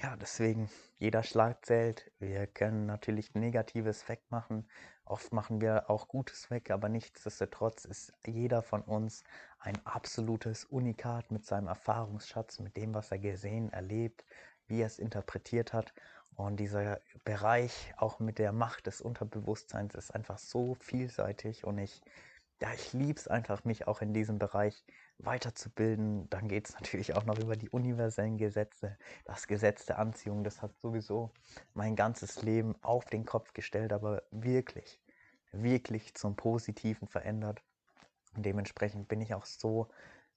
ja, 0.02 0.16
deswegen, 0.16 0.68
jeder 0.98 1.22
Schlag 1.22 1.64
zählt. 1.64 2.10
Wir 2.18 2.48
können 2.48 2.86
natürlich 2.86 3.34
Negatives 3.34 4.08
wegmachen. 4.08 4.68
Oft 5.04 5.32
machen 5.32 5.60
wir 5.60 5.88
auch 5.90 6.08
Gutes 6.08 6.50
weg, 6.50 6.72
aber 6.72 6.88
nichtsdestotrotz 6.88 7.84
ist 7.84 8.12
jeder 8.26 8.62
von 8.62 8.82
uns 8.82 9.22
ein 9.60 9.78
absolutes 9.86 10.64
Unikat 10.64 11.30
mit 11.30 11.44
seinem 11.44 11.68
Erfahrungsschatz, 11.68 12.58
mit 12.58 12.76
dem, 12.76 12.94
was 12.94 13.12
er 13.12 13.18
gesehen, 13.18 13.72
erlebt, 13.72 14.24
wie 14.66 14.80
er 14.80 14.86
es 14.86 14.98
interpretiert 14.98 15.72
hat. 15.72 15.94
Und 16.34 16.56
dieser 16.58 17.00
Bereich, 17.24 17.94
auch 17.96 18.18
mit 18.18 18.38
der 18.38 18.52
Macht 18.52 18.86
des 18.86 19.00
Unterbewusstseins, 19.02 19.94
ist 19.94 20.10
einfach 20.12 20.38
so 20.38 20.74
vielseitig 20.80 21.64
und 21.64 21.78
ich, 21.78 22.02
ja, 22.62 22.72
ich 22.72 22.92
liebe 22.92 23.18
es 23.18 23.26
einfach, 23.26 23.64
mich 23.64 23.88
auch 23.88 24.02
in 24.02 24.14
diesem 24.14 24.38
Bereich 24.38 24.84
weiterzubilden. 25.18 26.30
Dann 26.30 26.46
geht 26.46 26.68
es 26.68 26.74
natürlich 26.80 27.12
auch 27.14 27.24
noch 27.24 27.40
über 27.40 27.56
die 27.56 27.68
universellen 27.68 28.38
Gesetze. 28.38 28.96
Das 29.24 29.48
Gesetz 29.48 29.84
der 29.84 29.98
Anziehung, 29.98 30.44
das 30.44 30.62
hat 30.62 30.70
sowieso 30.80 31.32
mein 31.74 31.96
ganzes 31.96 32.40
Leben 32.42 32.76
auf 32.82 33.06
den 33.06 33.24
Kopf 33.24 33.52
gestellt, 33.52 33.92
aber 33.92 34.22
wirklich, 34.30 35.00
wirklich 35.50 36.14
zum 36.14 36.36
Positiven 36.36 37.08
verändert. 37.08 37.60
Und 38.36 38.46
dementsprechend 38.46 39.08
bin 39.08 39.20
ich 39.20 39.34
auch 39.34 39.44
so, 39.44 39.88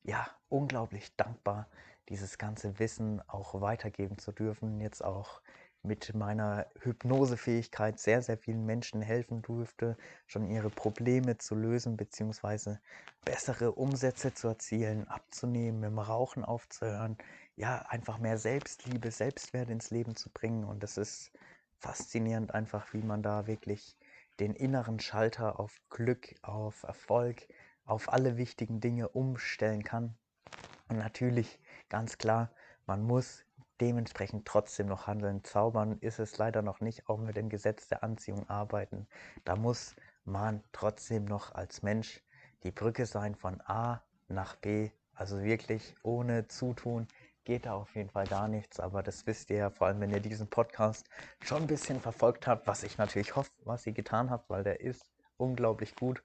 ja, 0.02 0.28
unglaublich 0.50 1.16
dankbar, 1.18 1.70
dieses 2.10 2.40
ganze 2.40 2.80
Wissen 2.80 3.22
auch 3.28 3.62
weitergeben 3.62 4.18
zu 4.18 4.32
dürfen. 4.32 4.82
Jetzt 4.82 5.06
auch 5.06 5.42
mit 5.86 6.14
meiner 6.14 6.66
Hypnosefähigkeit 6.82 8.00
sehr, 8.00 8.22
sehr 8.22 8.38
vielen 8.38 8.66
Menschen 8.66 9.02
helfen 9.02 9.42
durfte, 9.42 9.98
schon 10.26 10.48
ihre 10.48 10.70
Probleme 10.70 11.38
zu 11.38 11.56
lösen, 11.56 11.98
beziehungsweise 11.98 12.80
bessere 13.24 13.72
Umsätze 13.72 14.34
zu 14.34 14.48
erzielen, 14.50 15.08
abzunehmen, 15.08 15.80
mit 15.80 15.90
dem 15.90 16.00
Rauchen 16.00 16.44
aufzuhören, 16.44 17.18
ja, 17.56 17.86
einfach 17.90 18.18
mehr 18.18 18.38
Selbstliebe, 18.38 19.12
Selbstwert 19.12 19.70
ins 19.70 19.92
Leben 19.92 20.16
zu 20.16 20.30
bringen. 20.30 20.64
Und 20.64 20.84
es 20.84 20.98
ist 20.98 21.32
faszinierend 21.78 22.54
einfach, 22.54 22.94
wie 22.94 23.02
man 23.02 23.24
da 23.24 23.48
wirklich 23.48 23.98
den 24.40 24.54
inneren 24.54 25.00
Schalter 25.00 25.60
auf 25.60 25.80
Glück, 25.90 26.36
auf 26.42 26.84
Erfolg, 26.84 27.48
auf 27.86 28.12
alle 28.12 28.38
wichtigen 28.38 28.82
Dinge 28.82 29.10
umstellen 29.10 29.84
kann. 29.84 30.18
Und 30.90 30.98
natürlich, 30.98 31.60
ganz 31.90 32.18
klar, 32.18 32.52
man 32.86 33.04
muss 33.04 33.45
dementsprechend 33.82 34.46
trotzdem 34.46 34.88
noch 34.88 35.08
handeln. 35.08 35.44
Zaubern 35.44 35.98
ist 36.00 36.20
es 36.20 36.38
leider 36.38 36.62
noch 36.62 36.80
nicht, 36.82 37.10
auch 37.10 37.18
mit 37.18 37.36
dem 37.36 37.50
Gesetz 37.50 37.88
der 37.88 38.04
Anziehung 38.04 38.50
arbeiten. 38.50 39.08
Da 39.44 39.56
muss 39.56 39.96
man 40.24 40.64
trotzdem 40.72 41.26
noch 41.26 41.54
als 41.54 41.84
Mensch 41.84 42.24
die 42.64 42.72
Brücke 42.72 43.06
sein 43.06 43.36
von 43.36 43.62
A 43.62 44.02
nach 44.28 44.56
B. 44.56 44.90
Also 45.14 45.44
wirklich 45.44 45.96
ohne 46.04 46.48
Zutun 46.48 47.08
geht 47.44 47.66
da 47.68 47.74
auf 47.76 47.96
jeden 47.96 48.10
Fall 48.10 48.26
gar 48.26 48.48
nichts. 48.48 48.80
Aber 48.80 49.04
das 49.04 49.26
wisst 49.28 49.50
ihr 49.50 49.58
ja, 49.58 49.70
vor 49.70 49.88
allem 49.88 50.02
wenn 50.02 50.10
ihr 50.10 50.20
diesen 50.20 50.50
Podcast 50.50 51.08
schon 51.42 51.64
ein 51.64 51.68
bisschen 51.68 52.02
verfolgt 52.02 52.48
habt, 52.48 52.68
was 52.68 52.84
ich 52.84 52.98
natürlich 52.98 53.36
hoffe, 53.36 53.52
was 53.64 53.86
ihr 53.86 53.94
getan 53.94 54.30
habt, 54.30 54.50
weil 54.50 54.64
der 54.64 54.82
ist 54.82 55.06
unglaublich 55.38 55.96
gut. 55.96 56.24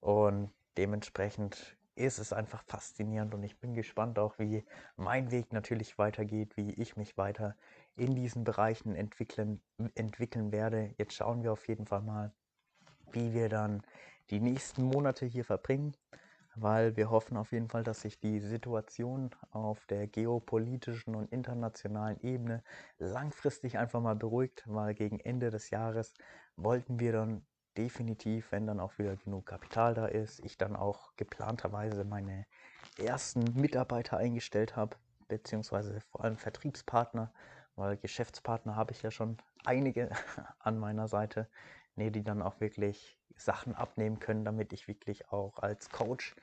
Und 0.00 0.50
dementsprechend 0.76 1.76
ist 2.00 2.18
es 2.18 2.32
einfach 2.32 2.62
faszinierend 2.64 3.34
und 3.34 3.42
ich 3.42 3.58
bin 3.58 3.74
gespannt 3.74 4.18
auch, 4.18 4.38
wie 4.38 4.64
mein 4.96 5.30
Weg 5.30 5.52
natürlich 5.52 5.98
weitergeht, 5.98 6.56
wie 6.56 6.72
ich 6.72 6.96
mich 6.96 7.16
weiter 7.16 7.56
in 7.96 8.14
diesen 8.14 8.44
Bereichen 8.44 8.94
entwickeln, 8.94 9.60
entwickeln 9.94 10.52
werde. 10.52 10.94
Jetzt 10.98 11.14
schauen 11.14 11.42
wir 11.42 11.52
auf 11.52 11.68
jeden 11.68 11.86
Fall 11.86 12.02
mal, 12.02 12.32
wie 13.12 13.34
wir 13.34 13.48
dann 13.48 13.82
die 14.30 14.40
nächsten 14.40 14.82
Monate 14.82 15.26
hier 15.26 15.44
verbringen, 15.44 15.94
weil 16.54 16.96
wir 16.96 17.10
hoffen 17.10 17.36
auf 17.36 17.52
jeden 17.52 17.68
Fall, 17.68 17.82
dass 17.82 18.02
sich 18.02 18.18
die 18.18 18.40
Situation 18.40 19.30
auf 19.50 19.86
der 19.86 20.06
geopolitischen 20.06 21.14
und 21.14 21.32
internationalen 21.32 22.20
Ebene 22.22 22.62
langfristig 22.98 23.78
einfach 23.78 24.00
mal 24.00 24.16
beruhigt, 24.16 24.64
weil 24.66 24.94
gegen 24.94 25.20
Ende 25.20 25.50
des 25.50 25.70
Jahres 25.70 26.14
wollten 26.56 27.00
wir 27.00 27.12
dann 27.12 27.46
definitiv, 27.76 28.52
wenn 28.52 28.66
dann 28.66 28.80
auch 28.80 28.98
wieder 28.98 29.16
genug 29.16 29.46
Kapital 29.46 29.94
da 29.94 30.06
ist, 30.06 30.40
ich 30.44 30.58
dann 30.58 30.76
auch 30.76 31.14
geplanterweise 31.16 32.04
meine 32.04 32.46
ersten 32.98 33.44
Mitarbeiter 33.54 34.16
eingestellt 34.16 34.76
habe, 34.76 34.96
beziehungsweise 35.28 36.00
vor 36.10 36.24
allem 36.24 36.36
Vertriebspartner, 36.36 37.32
weil 37.76 37.96
Geschäftspartner 37.96 38.76
habe 38.76 38.92
ich 38.92 39.02
ja 39.02 39.10
schon 39.10 39.38
einige 39.64 40.10
an 40.58 40.78
meiner 40.78 41.08
Seite, 41.08 41.48
nee, 41.96 42.10
die 42.10 42.24
dann 42.24 42.42
auch 42.42 42.60
wirklich 42.60 43.18
Sachen 43.36 43.74
abnehmen 43.74 44.18
können, 44.18 44.44
damit 44.44 44.72
ich 44.72 44.88
wirklich 44.88 45.28
auch 45.30 45.58
als 45.58 45.88
Coach 45.90 46.34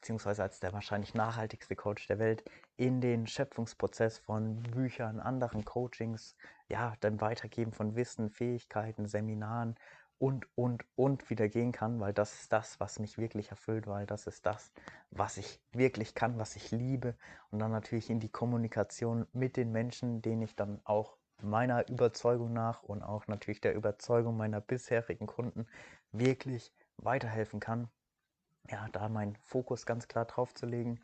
beziehungsweise 0.00 0.42
als 0.42 0.60
der 0.60 0.72
wahrscheinlich 0.72 1.12
nachhaltigste 1.12 1.76
Coach 1.76 2.06
der 2.06 2.18
Welt 2.18 2.42
in 2.78 3.02
den 3.02 3.26
Schöpfungsprozess 3.26 4.18
von 4.18 4.62
Büchern, 4.62 5.20
anderen 5.20 5.66
Coachings, 5.66 6.36
ja, 6.68 6.94
dann 7.00 7.20
Weitergeben 7.20 7.72
von 7.72 7.96
Wissen, 7.96 8.30
Fähigkeiten, 8.30 9.06
Seminaren 9.06 9.76
und, 10.20 10.46
und, 10.54 10.84
und 10.96 11.30
wieder 11.30 11.48
gehen 11.48 11.72
kann, 11.72 11.98
weil 11.98 12.12
das 12.12 12.42
ist 12.42 12.52
das, 12.52 12.78
was 12.78 12.98
mich 12.98 13.16
wirklich 13.16 13.48
erfüllt, 13.50 13.86
weil 13.86 14.04
das 14.04 14.26
ist 14.26 14.44
das, 14.44 14.70
was 15.10 15.38
ich 15.38 15.60
wirklich 15.72 16.14
kann, 16.14 16.38
was 16.38 16.56
ich 16.56 16.70
liebe. 16.70 17.16
Und 17.50 17.58
dann 17.58 17.72
natürlich 17.72 18.10
in 18.10 18.20
die 18.20 18.28
Kommunikation 18.28 19.26
mit 19.32 19.56
den 19.56 19.72
Menschen, 19.72 20.20
denen 20.20 20.42
ich 20.42 20.54
dann 20.54 20.78
auch 20.84 21.16
meiner 21.40 21.88
Überzeugung 21.88 22.52
nach 22.52 22.82
und 22.82 23.02
auch 23.02 23.28
natürlich 23.28 23.62
der 23.62 23.74
Überzeugung 23.74 24.36
meiner 24.36 24.60
bisherigen 24.60 25.26
Kunden 25.26 25.66
wirklich 26.12 26.70
weiterhelfen 26.98 27.58
kann. 27.58 27.88
Ja, 28.68 28.88
da 28.92 29.08
meinen 29.08 29.36
Fokus 29.36 29.86
ganz 29.86 30.06
klar 30.06 30.26
drauf 30.26 30.52
zu 30.52 30.66
legen. 30.66 31.00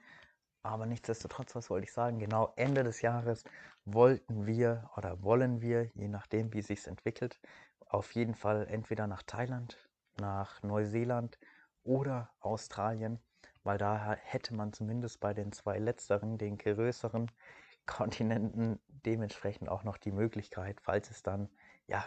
Aber 0.63 0.85
nichtsdestotrotz, 0.85 1.55
was 1.55 1.71
wollte 1.71 1.87
ich 1.87 1.93
sagen? 1.93 2.19
Genau 2.19 2.53
Ende 2.57 2.85
des 2.85 3.01
Jahres 3.01 3.45
wollten 3.87 4.47
wir 4.47 4.91
oder 4.97 5.23
wollen 5.23 5.63
wir, 5.63 5.85
je 5.95 6.09
nachdem, 6.09 6.53
wie 6.53 6.61
sich 6.61 6.87
entwickelt, 6.87 7.41
auf 7.87 8.13
jeden 8.13 8.35
Fall 8.35 8.67
entweder 8.69 9.07
nach 9.07 9.23
Thailand, 9.23 9.77
nach 10.21 10.63
Neuseeland 10.63 11.39
oder 11.85 12.31
Australien, 12.41 13.21
weil 13.65 13.79
da 13.79 14.15
hätte 14.15 14.55
man 14.55 14.73
zumindest 14.73 15.21
bei 15.21 15.35
den 15.35 15.53
zwei 15.53 15.79
letzteren, 15.79 16.39
den 16.39 16.59
größeren 16.59 17.31
Kontinenten, 17.87 18.81
dementsprechend 18.89 19.69
auch 19.69 19.85
noch 19.85 19.97
die 19.97 20.11
Möglichkeit, 20.11 20.81
falls 20.81 21.11
es 21.11 21.23
dann 21.23 21.49
ja 21.87 22.05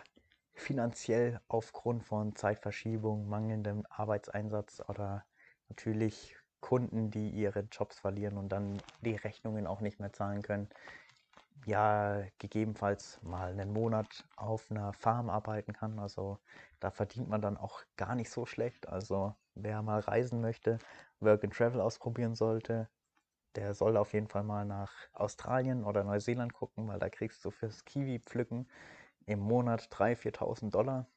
finanziell 0.53 1.39
aufgrund 1.47 2.03
von 2.03 2.35
Zeitverschiebung, 2.35 3.29
mangelndem 3.29 3.85
Arbeitseinsatz 3.89 4.81
oder 4.89 5.25
natürlich 5.69 6.35
Kunden, 6.59 7.09
die 7.11 7.29
ihre 7.29 7.61
Jobs 7.71 7.97
verlieren 7.99 8.37
und 8.37 8.49
dann 8.49 8.81
die 9.01 9.15
Rechnungen 9.15 9.65
auch 9.65 9.79
nicht 9.79 10.01
mehr 10.01 10.11
zahlen 10.11 10.41
können, 10.41 10.69
ja 11.65 12.23
gegebenenfalls 12.37 13.19
mal 13.23 13.51
einen 13.51 13.73
Monat 13.73 14.25
auf 14.35 14.71
einer 14.71 14.93
Farm 14.93 15.29
arbeiten 15.29 15.73
kann. 15.73 15.99
Also 15.99 16.39
da 16.79 16.91
verdient 16.91 17.29
man 17.29 17.41
dann 17.41 17.57
auch 17.57 17.81
gar 17.97 18.15
nicht 18.15 18.29
so 18.31 18.45
schlecht. 18.45 18.87
Also 18.87 19.35
wer 19.55 19.81
mal 19.81 19.99
reisen 19.99 20.41
möchte, 20.41 20.79
Work 21.19 21.43
and 21.43 21.53
Travel 21.53 21.81
ausprobieren 21.81 22.35
sollte, 22.35 22.89
der 23.55 23.73
soll 23.73 23.97
auf 23.97 24.13
jeden 24.13 24.27
Fall 24.27 24.43
mal 24.43 24.65
nach 24.65 24.93
Australien 25.13 25.83
oder 25.83 26.03
Neuseeland 26.03 26.53
gucken, 26.53 26.87
weil 26.87 26.99
da 26.99 27.09
kriegst 27.09 27.43
du 27.45 27.51
fürs 27.51 27.85
Kiwi-Pflücken 27.85 28.69
im 29.25 29.39
Monat 29.39 29.89
3.000, 29.91 30.17
4.000 30.17 30.75
Dollar. 30.75 31.07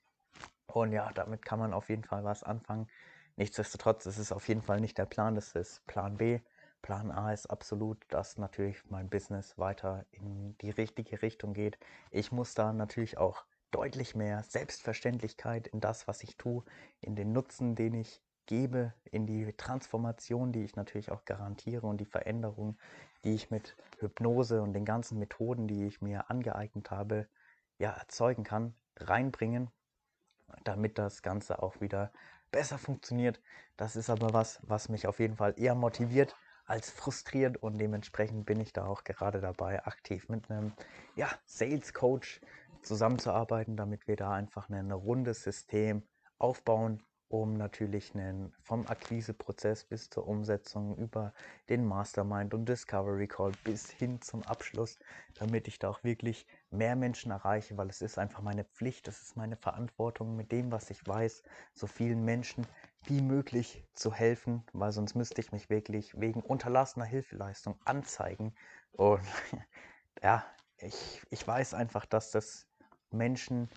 Und 0.66 0.92
ja, 0.92 1.10
damit 1.14 1.44
kann 1.44 1.58
man 1.58 1.72
auf 1.74 1.88
jeden 1.90 2.04
Fall 2.04 2.24
was 2.24 2.42
anfangen. 2.42 2.88
Nichtsdestotrotz 3.36 4.06
ist 4.06 4.18
es 4.18 4.32
auf 4.32 4.48
jeden 4.48 4.62
Fall 4.62 4.80
nicht 4.80 4.98
der 4.98 5.06
Plan, 5.06 5.34
das 5.34 5.54
ist 5.54 5.86
Plan 5.86 6.16
B. 6.16 6.40
Plan 6.82 7.12
A 7.12 7.32
ist 7.32 7.46
absolut, 7.46 8.04
dass 8.08 8.38
natürlich 8.38 8.82
mein 8.90 9.08
Business 9.08 9.56
weiter 9.56 10.04
in 10.10 10.58
die 10.58 10.70
richtige 10.70 11.22
Richtung 11.22 11.54
geht. 11.54 11.78
Ich 12.10 12.32
muss 12.32 12.54
da 12.54 12.72
natürlich 12.72 13.18
auch 13.18 13.44
deutlich 13.70 14.14
mehr 14.14 14.42
Selbstverständlichkeit 14.42 15.68
in 15.68 15.80
das, 15.80 16.06
was 16.08 16.22
ich 16.22 16.36
tue, 16.36 16.64
in 17.00 17.14
den 17.16 17.32
Nutzen, 17.32 17.76
den 17.76 17.94
ich 17.94 18.20
gebe, 18.46 18.92
in 19.04 19.26
die 19.26 19.52
Transformation, 19.52 20.52
die 20.52 20.64
ich 20.64 20.76
natürlich 20.76 21.10
auch 21.10 21.24
garantiere 21.24 21.86
und 21.86 21.98
die 21.98 22.04
Veränderung, 22.04 22.76
die 23.24 23.34
ich 23.34 23.50
mit 23.50 23.76
Hypnose 24.00 24.60
und 24.60 24.72
den 24.72 24.84
ganzen 24.84 25.18
Methoden, 25.18 25.68
die 25.68 25.86
ich 25.86 26.02
mir 26.02 26.30
angeeignet 26.30 26.90
habe, 26.90 27.28
ja, 27.78 27.90
erzeugen 27.90 28.44
kann, 28.44 28.74
reinbringen, 28.96 29.70
damit 30.64 30.98
das 30.98 31.22
Ganze 31.22 31.62
auch 31.62 31.80
wieder 31.80 32.12
besser 32.50 32.78
funktioniert. 32.78 33.40
Das 33.76 33.96
ist 33.96 34.10
aber 34.10 34.32
was, 34.34 34.60
was 34.62 34.88
mich 34.88 35.06
auf 35.06 35.20
jeden 35.20 35.36
Fall 35.36 35.54
eher 35.56 35.74
motiviert, 35.74 36.36
als 36.64 36.90
frustriert 36.90 37.56
und 37.56 37.78
dementsprechend 37.78 38.46
bin 38.46 38.60
ich 38.60 38.72
da 38.72 38.86
auch 38.86 39.04
gerade 39.04 39.40
dabei, 39.40 39.84
aktiv 39.84 40.28
mit 40.28 40.50
einem 40.50 40.72
ja, 41.16 41.28
Sales 41.44 41.92
Coach 41.92 42.40
zusammenzuarbeiten, 42.82 43.76
damit 43.76 44.06
wir 44.06 44.16
da 44.16 44.32
einfach 44.32 44.68
ein 44.68 44.90
rundes 44.90 45.42
System 45.42 46.02
aufbauen, 46.38 47.02
um 47.28 47.54
natürlich 47.54 48.14
einen, 48.14 48.52
vom 48.60 48.86
Akquiseprozess 48.86 49.84
bis 49.84 50.10
zur 50.10 50.28
Umsetzung 50.28 50.96
über 50.98 51.32
den 51.70 51.86
Mastermind 51.86 52.52
und 52.52 52.68
Discovery 52.68 53.26
Call 53.26 53.52
bis 53.64 53.90
hin 53.90 54.20
zum 54.20 54.42
Abschluss, 54.42 54.98
damit 55.38 55.66
ich 55.66 55.78
da 55.78 55.88
auch 55.88 56.04
wirklich 56.04 56.46
mehr 56.70 56.94
Menschen 56.94 57.32
erreiche, 57.32 57.78
weil 57.78 57.88
es 57.88 58.02
ist 58.02 58.18
einfach 58.18 58.42
meine 58.42 58.64
Pflicht, 58.64 59.08
es 59.08 59.22
ist 59.22 59.36
meine 59.36 59.56
Verantwortung, 59.56 60.36
mit 60.36 60.52
dem, 60.52 60.70
was 60.72 60.90
ich 60.90 61.06
weiß, 61.06 61.42
so 61.72 61.86
vielen 61.86 62.22
Menschen 62.22 62.66
wie 63.06 63.20
möglich 63.20 63.84
zu 63.94 64.12
helfen, 64.12 64.64
weil 64.72 64.92
sonst 64.92 65.14
müsste 65.14 65.40
ich 65.40 65.52
mich 65.52 65.70
wirklich 65.70 66.18
wegen 66.20 66.40
unterlassener 66.40 67.04
Hilfeleistung 67.04 67.76
anzeigen. 67.84 68.54
Und 68.92 69.22
ja, 70.22 70.44
ich, 70.78 71.22
ich 71.30 71.46
weiß 71.46 71.74
einfach, 71.74 72.06
dass 72.06 72.30
das 72.30 72.66
Menschen 73.10 73.68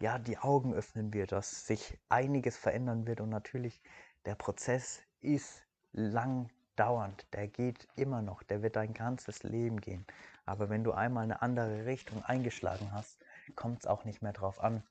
ja, 0.00 0.18
die 0.18 0.38
Augen 0.38 0.74
öffnen 0.74 1.14
wird, 1.14 1.32
dass 1.32 1.66
sich 1.66 1.98
einiges 2.08 2.56
verändern 2.56 3.06
wird 3.06 3.20
und 3.20 3.28
natürlich 3.28 3.80
der 4.24 4.34
Prozess 4.34 5.00
ist 5.20 5.62
lang 5.92 6.50
dauernd, 6.76 7.26
der 7.32 7.48
geht 7.48 7.86
immer 7.96 8.22
noch, 8.22 8.42
der 8.42 8.62
wird 8.62 8.76
dein 8.76 8.94
ganzes 8.94 9.42
Leben 9.42 9.80
gehen. 9.80 10.04
Aber 10.44 10.70
wenn 10.70 10.84
du 10.84 10.92
einmal 10.92 11.24
eine 11.24 11.42
andere 11.42 11.86
Richtung 11.86 12.24
eingeschlagen 12.24 12.92
hast, 12.92 13.18
kommt 13.54 13.80
es 13.80 13.86
auch 13.86 14.04
nicht 14.04 14.22
mehr 14.22 14.32
darauf 14.32 14.60
an, 14.60 14.82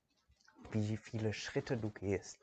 wie 0.71 0.95
viele 0.97 1.33
Schritte 1.33 1.75
du 1.75 1.89
gehst. 1.89 2.39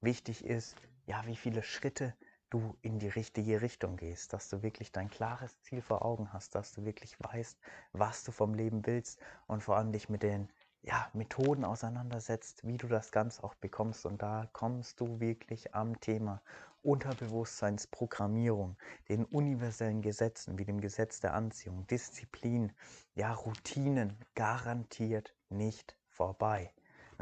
Wichtig 0.00 0.44
ist, 0.44 0.76
ja, 1.12 1.26
wie 1.26 1.36
viele 1.36 1.62
Schritte 1.62 2.14
du 2.48 2.74
in 2.80 2.98
die 2.98 3.08
richtige 3.08 3.60
Richtung 3.60 3.98
gehst, 3.98 4.32
dass 4.32 4.48
du 4.48 4.62
wirklich 4.62 4.92
dein 4.92 5.10
klares 5.10 5.60
Ziel 5.60 5.82
vor 5.82 6.06
Augen 6.06 6.32
hast, 6.32 6.54
dass 6.54 6.72
du 6.72 6.86
wirklich 6.86 7.20
weißt, 7.20 7.58
was 7.92 8.24
du 8.24 8.32
vom 8.32 8.54
Leben 8.54 8.86
willst 8.86 9.20
und 9.46 9.62
vor 9.62 9.76
allem 9.76 9.92
dich 9.92 10.08
mit 10.08 10.22
den 10.22 10.48
ja, 10.80 11.10
Methoden 11.12 11.66
auseinandersetzt, 11.66 12.66
wie 12.66 12.78
du 12.78 12.88
das 12.88 13.12
Ganze 13.12 13.44
auch 13.44 13.54
bekommst. 13.56 14.06
Und 14.06 14.22
da 14.22 14.48
kommst 14.54 15.00
du 15.00 15.20
wirklich 15.20 15.74
am 15.74 16.00
Thema 16.00 16.40
Unterbewusstseinsprogrammierung, 16.80 18.78
den 19.10 19.26
universellen 19.26 20.00
Gesetzen 20.00 20.56
wie 20.56 20.64
dem 20.64 20.80
Gesetz 20.80 21.20
der 21.20 21.34
Anziehung, 21.34 21.86
Disziplin, 21.88 22.72
ja, 23.14 23.34
Routinen 23.34 24.16
garantiert 24.34 25.34
nicht 25.50 25.94
vorbei. 26.08 26.72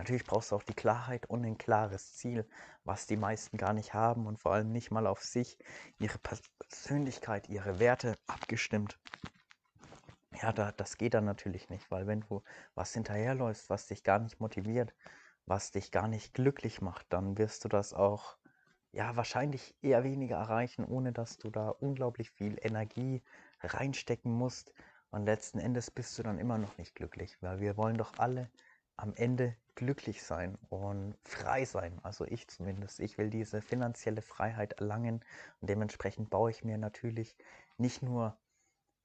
Natürlich 0.01 0.25
brauchst 0.25 0.51
du 0.51 0.57
auch 0.57 0.63
die 0.63 0.73
Klarheit 0.73 1.27
und 1.27 1.45
ein 1.45 1.59
klares 1.59 2.15
Ziel, 2.15 2.49
was 2.85 3.07
die 3.07 3.19
meisten 3.19 3.59
gar 3.59 3.75
nicht 3.75 3.93
haben 3.93 4.27
und 4.27 4.39
vor 4.39 4.55
allem 4.55 4.73
nicht 4.73 4.91
mal 4.91 5.07
auf 5.07 5.23
sich, 5.23 5.59
ihre 5.99 6.17
Persönlichkeit, 6.19 7.51
ihre 7.51 7.79
Werte 7.79 8.17
abgestimmt. 8.27 8.99
ja, 10.41 10.55
da, 10.55 10.73
das 10.73 10.97
geht 10.97 11.13
dann 11.13 11.27
natürlich 11.27 11.69
nicht, 11.69 11.91
weil 11.91 12.07
wenn 12.07 12.23
du 12.23 12.43
was 12.75 12.95
hinterherläufst, 12.95 13.69
was 13.69 13.89
dich 13.89 14.03
gar 14.03 14.19
nicht 14.21 14.41
motiviert, 14.41 14.95
was 15.45 15.71
dich 15.71 15.91
gar 15.91 16.09
nicht 16.09 16.33
glücklich 16.33 16.81
macht, 16.81 17.05
dann 17.11 17.37
wirst 17.37 17.67
du 17.67 17.69
das 17.69 17.93
auch 17.93 18.39
ja 18.93 19.17
wahrscheinlich 19.17 19.77
eher 19.83 20.03
weniger 20.03 20.39
erreichen, 20.39 20.87
ohne 20.87 21.13
dass 21.13 21.37
du 21.37 21.51
da 21.51 21.69
unglaublich 21.69 22.31
viel 22.31 22.57
Energie 22.63 23.23
reinstecken 23.61 24.33
musst. 24.33 24.73
Und 25.11 25.27
letzten 25.27 25.59
Endes 25.59 25.91
bist 25.91 26.19
du 26.19 26.23
dann 26.23 26.39
immer 26.39 26.57
noch 26.57 26.79
nicht 26.79 26.95
glücklich, 26.95 27.37
weil 27.43 27.61
wir 27.61 27.77
wollen 27.77 27.99
doch 27.99 28.15
alle 28.17 28.51
am 28.97 29.13
Ende 29.15 29.57
glücklich 29.81 30.23
sein 30.23 30.59
und 30.69 31.17
frei 31.25 31.65
sein. 31.65 31.99
Also 32.03 32.27
ich 32.27 32.49
zumindest. 32.49 33.01
Ich 33.01 33.17
will 33.17 33.31
diese 33.31 33.63
finanzielle 33.63 34.21
Freiheit 34.21 34.75
erlangen 34.75 35.25
und 35.61 35.71
dementsprechend 35.71 36.29
baue 36.29 36.51
ich 36.51 36.65
mir 36.65 36.77
natürlich 36.77 37.35
nicht 37.79 38.03
nur 38.03 38.37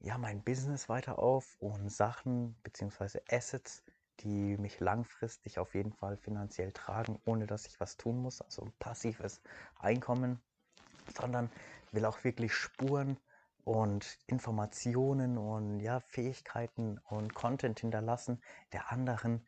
ja, 0.01 0.17
mein 0.17 0.43
Business 0.43 0.89
weiter 0.89 1.17
auf 1.17 1.55
und 1.61 1.89
Sachen 1.89 2.55
bzw. 2.63 3.21
Assets, 3.31 3.83
die 4.19 4.57
mich 4.57 4.81
langfristig 4.81 5.59
auf 5.59 5.75
jeden 5.75 5.93
Fall 5.93 6.17
finanziell 6.17 6.73
tragen, 6.73 7.21
ohne 7.25 7.47
dass 7.47 7.67
ich 7.67 7.79
was 7.79 7.95
tun 7.95 8.17
muss, 8.17 8.41
also 8.41 8.67
passives 8.77 9.41
Einkommen, 9.79 10.41
sondern 11.17 11.49
will 11.93 12.03
auch 12.03 12.21
wirklich 12.25 12.53
Spuren 12.53 13.17
und 13.63 14.19
Informationen 14.27 15.37
und 15.37 15.79
ja, 15.79 16.01
Fähigkeiten 16.01 16.99
und 17.05 17.33
Content 17.33 17.79
hinterlassen, 17.79 18.41
der 18.73 18.91
anderen 18.91 19.47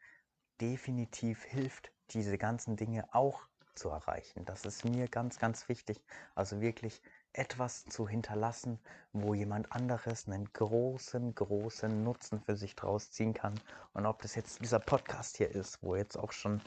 definitiv 0.61 1.43
hilft, 1.43 1.91
diese 2.11 2.37
ganzen 2.37 2.75
Dinge 2.75 3.13
auch 3.13 3.47
zu 3.75 3.89
erreichen. 3.89 4.45
Das 4.45 4.65
ist 4.65 4.85
mir 4.85 5.07
ganz, 5.07 5.39
ganz 5.39 5.69
wichtig. 5.69 6.01
Also 6.35 6.61
wirklich 6.61 7.01
etwas 7.33 7.85
zu 7.85 8.07
hinterlassen, 8.07 8.79
wo 9.13 9.33
jemand 9.33 9.71
anderes 9.71 10.27
einen 10.27 10.51
großen, 10.51 11.35
großen 11.35 12.03
Nutzen 12.03 12.41
für 12.41 12.55
sich 12.55 12.75
draus 12.75 13.11
ziehen 13.11 13.33
kann. 13.33 13.59
Und 13.93 14.05
ob 14.05 14.21
das 14.21 14.35
jetzt 14.35 14.61
dieser 14.61 14.79
Podcast 14.79 15.37
hier 15.37 15.51
ist, 15.51 15.83
wo 15.83 15.95
jetzt 15.95 16.17
auch 16.17 16.31
schon 16.31 16.61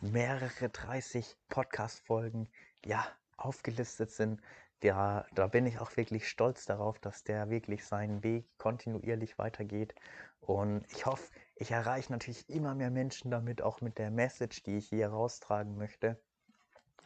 mehrere 0.00 0.68
30 0.68 1.36
Podcast-Folgen 1.48 2.48
ja, 2.84 3.06
aufgelistet 3.36 4.10
sind, 4.10 4.40
ja, 4.82 5.24
da 5.34 5.46
bin 5.46 5.66
ich 5.66 5.78
auch 5.78 5.96
wirklich 5.96 6.28
stolz 6.28 6.66
darauf, 6.66 6.98
dass 6.98 7.24
der 7.24 7.48
wirklich 7.48 7.84
seinen 7.84 8.22
Weg 8.22 8.46
kontinuierlich 8.58 9.38
weitergeht. 9.38 9.94
Und 10.40 10.84
ich 10.90 11.06
hoffe, 11.06 11.24
ich 11.56 11.70
erreiche 11.70 12.12
natürlich 12.12 12.48
immer 12.50 12.74
mehr 12.74 12.90
Menschen 12.90 13.30
damit, 13.30 13.62
auch 13.62 13.80
mit 13.80 13.98
der 13.98 14.10
Message, 14.10 14.62
die 14.62 14.76
ich 14.76 14.88
hier 14.88 15.08
raustragen 15.08 15.76
möchte, 15.76 16.20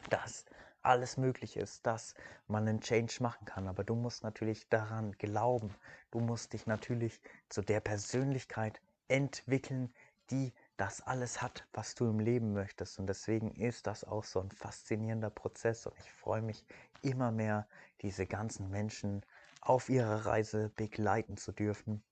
dass 0.09 0.45
alles 0.81 1.15
möglich 1.15 1.55
ist, 1.55 1.85
dass 1.85 2.15
man 2.47 2.67
einen 2.67 2.81
Change 2.81 3.17
machen 3.21 3.45
kann. 3.45 3.67
Aber 3.67 3.83
du 3.83 3.95
musst 3.95 4.23
natürlich 4.23 4.67
daran 4.67 5.13
glauben. 5.13 5.73
Du 6.11 6.19
musst 6.19 6.51
dich 6.53 6.67
natürlich 6.67 7.21
zu 7.49 7.61
der 7.61 7.79
Persönlichkeit 7.79 8.81
entwickeln, 9.07 9.93
die 10.31 10.53
das 10.75 11.01
alles 11.01 11.41
hat, 11.41 11.65
was 11.71 11.95
du 11.95 12.09
im 12.09 12.19
Leben 12.19 12.53
möchtest. 12.53 12.99
Und 12.99 13.07
deswegen 13.07 13.51
ist 13.51 13.87
das 13.87 14.03
auch 14.03 14.23
so 14.23 14.41
ein 14.41 14.51
faszinierender 14.51 15.29
Prozess. 15.29 15.85
Und 15.85 15.97
ich 15.99 16.11
freue 16.11 16.41
mich 16.41 16.65
immer 17.03 17.31
mehr, 17.31 17.67
diese 18.01 18.25
ganzen 18.25 18.69
Menschen 18.69 19.25
auf 19.61 19.89
ihrer 19.89 20.25
Reise 20.25 20.69
begleiten 20.75 21.37
zu 21.37 21.51
dürfen. 21.51 22.03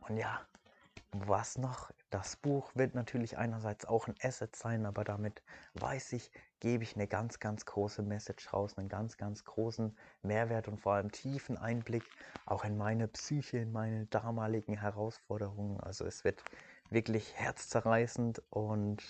Und 0.00 0.16
ja, 0.16 0.40
was 1.12 1.58
noch? 1.58 1.90
Das 2.10 2.36
Buch 2.36 2.70
wird 2.74 2.94
natürlich 2.94 3.36
einerseits 3.38 3.84
auch 3.84 4.08
ein 4.08 4.14
Asset 4.22 4.54
sein, 4.54 4.86
aber 4.86 5.04
damit 5.04 5.42
weiß 5.74 6.12
ich, 6.12 6.30
gebe 6.60 6.84
ich 6.84 6.94
eine 6.94 7.06
ganz, 7.06 7.40
ganz 7.40 7.64
große 7.64 8.02
Message 8.02 8.52
raus, 8.52 8.76
einen 8.76 8.88
ganz, 8.88 9.16
ganz 9.16 9.44
großen 9.44 9.96
Mehrwert 10.22 10.68
und 10.68 10.80
vor 10.80 10.94
allem 10.94 11.10
tiefen 11.10 11.56
Einblick 11.56 12.04
auch 12.46 12.64
in 12.64 12.76
meine 12.76 13.08
Psyche, 13.08 13.58
in 13.58 13.72
meine 13.72 14.06
damaligen 14.06 14.76
Herausforderungen. 14.78 15.80
Also 15.80 16.04
es 16.04 16.24
wird 16.24 16.42
wirklich 16.90 17.34
herzzerreißend 17.36 18.42
und 18.50 19.02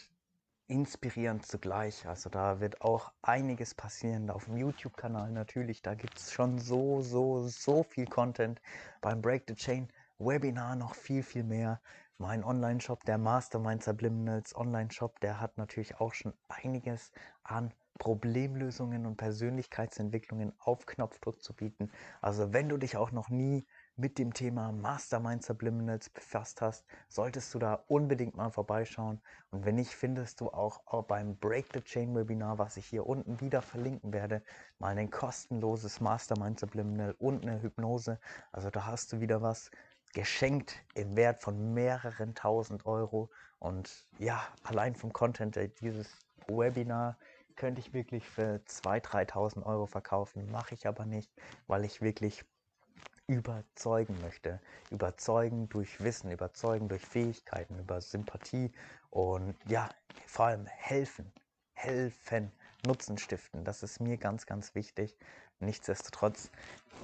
inspirierend 0.68 1.44
zugleich. 1.44 2.06
Also 2.06 2.30
da 2.30 2.60
wird 2.60 2.80
auch 2.80 3.12
einiges 3.22 3.74
passieren 3.74 4.30
auf 4.30 4.44
dem 4.44 4.56
YouTube-Kanal 4.56 5.32
natürlich. 5.32 5.82
Da 5.82 5.94
gibt 5.94 6.18
es 6.18 6.32
schon 6.32 6.58
so, 6.58 7.02
so, 7.02 7.48
so 7.48 7.82
viel 7.82 8.06
Content. 8.06 8.60
Beim 9.00 9.20
Break 9.20 9.44
the 9.48 9.54
Chain 9.54 9.88
Webinar 10.20 10.76
noch 10.76 10.94
viel, 10.94 11.22
viel 11.22 11.44
mehr. 11.44 11.80
Mein 12.18 12.44
Online-Shop, 12.44 13.04
der 13.06 13.16
Mastermind 13.16 13.82
Subliminals 13.82 14.54
Online-Shop, 14.54 15.18
der 15.20 15.40
hat 15.40 15.56
natürlich 15.56 15.98
auch 15.98 16.12
schon 16.12 16.34
einiges 16.48 17.10
an 17.42 17.72
Problemlösungen 17.98 19.06
und 19.06 19.16
Persönlichkeitsentwicklungen 19.16 20.52
auf 20.58 20.84
Knopfdruck 20.84 21.42
zu 21.42 21.54
bieten. 21.54 21.90
Also 22.20 22.52
wenn 22.52 22.68
du 22.68 22.76
dich 22.76 22.98
auch 22.98 23.12
noch 23.12 23.30
nie 23.30 23.66
mit 23.96 24.18
dem 24.18 24.32
Thema 24.32 24.72
Mastermind 24.72 25.42
Subliminals 25.42 26.08
befasst 26.08 26.60
hast, 26.62 26.86
solltest 27.08 27.52
du 27.54 27.58
da 27.58 27.84
unbedingt 27.88 28.36
mal 28.36 28.50
vorbeischauen. 28.50 29.20
Und 29.50 29.66
wenn 29.66 29.74
nicht, 29.74 29.92
findest 29.92 30.40
du 30.40 30.48
auch, 30.48 30.82
beim 31.04 31.36
Break 31.36 31.66
the 31.74 31.82
Chain 31.82 32.14
Webinar, 32.14 32.58
was 32.58 32.78
ich 32.78 32.86
hier 32.86 33.06
unten 33.06 33.40
wieder 33.40 33.60
verlinken 33.60 34.12
werde, 34.12 34.42
mal 34.78 34.96
ein 34.96 35.10
kostenloses 35.10 36.00
Mastermind 36.00 36.60
Subliminal 36.60 37.14
und 37.18 37.42
eine 37.42 37.60
Hypnose. 37.62 38.18
Also 38.52 38.70
da 38.70 38.86
hast 38.86 39.12
du 39.12 39.20
wieder 39.20 39.42
was 39.42 39.70
geschenkt 40.14 40.76
im 40.94 41.16
Wert 41.16 41.42
von 41.42 41.74
mehreren 41.74 42.34
tausend 42.34 42.86
Euro. 42.86 43.30
Und 43.58 43.90
ja, 44.18 44.42
allein 44.64 44.94
vom 44.94 45.12
Content 45.12 45.58
dieses 45.80 46.16
Webinar 46.48 47.16
könnte 47.56 47.80
ich 47.80 47.92
wirklich 47.92 48.28
für 48.28 48.60
2.000, 48.66 49.30
3.000 49.30 49.66
Euro 49.66 49.86
verkaufen. 49.86 50.50
Mache 50.50 50.74
ich 50.74 50.86
aber 50.86 51.04
nicht, 51.04 51.30
weil 51.66 51.84
ich 51.84 52.00
wirklich 52.00 52.44
überzeugen 53.26 54.20
möchte. 54.22 54.60
Überzeugen 54.90 55.68
durch 55.68 56.02
Wissen, 56.02 56.32
überzeugen 56.32 56.88
durch 56.88 57.06
Fähigkeiten, 57.06 57.78
über 57.78 58.00
Sympathie 58.00 58.72
und 59.10 59.54
ja, 59.68 59.88
vor 60.26 60.46
allem 60.46 60.66
helfen. 60.66 61.32
Helfen, 61.74 62.50
Nutzen 62.86 63.18
stiften. 63.18 63.64
Das 63.64 63.82
ist 63.82 64.00
mir 64.00 64.16
ganz, 64.16 64.46
ganz 64.46 64.74
wichtig. 64.74 65.16
Nichtsdestotrotz 65.60 66.50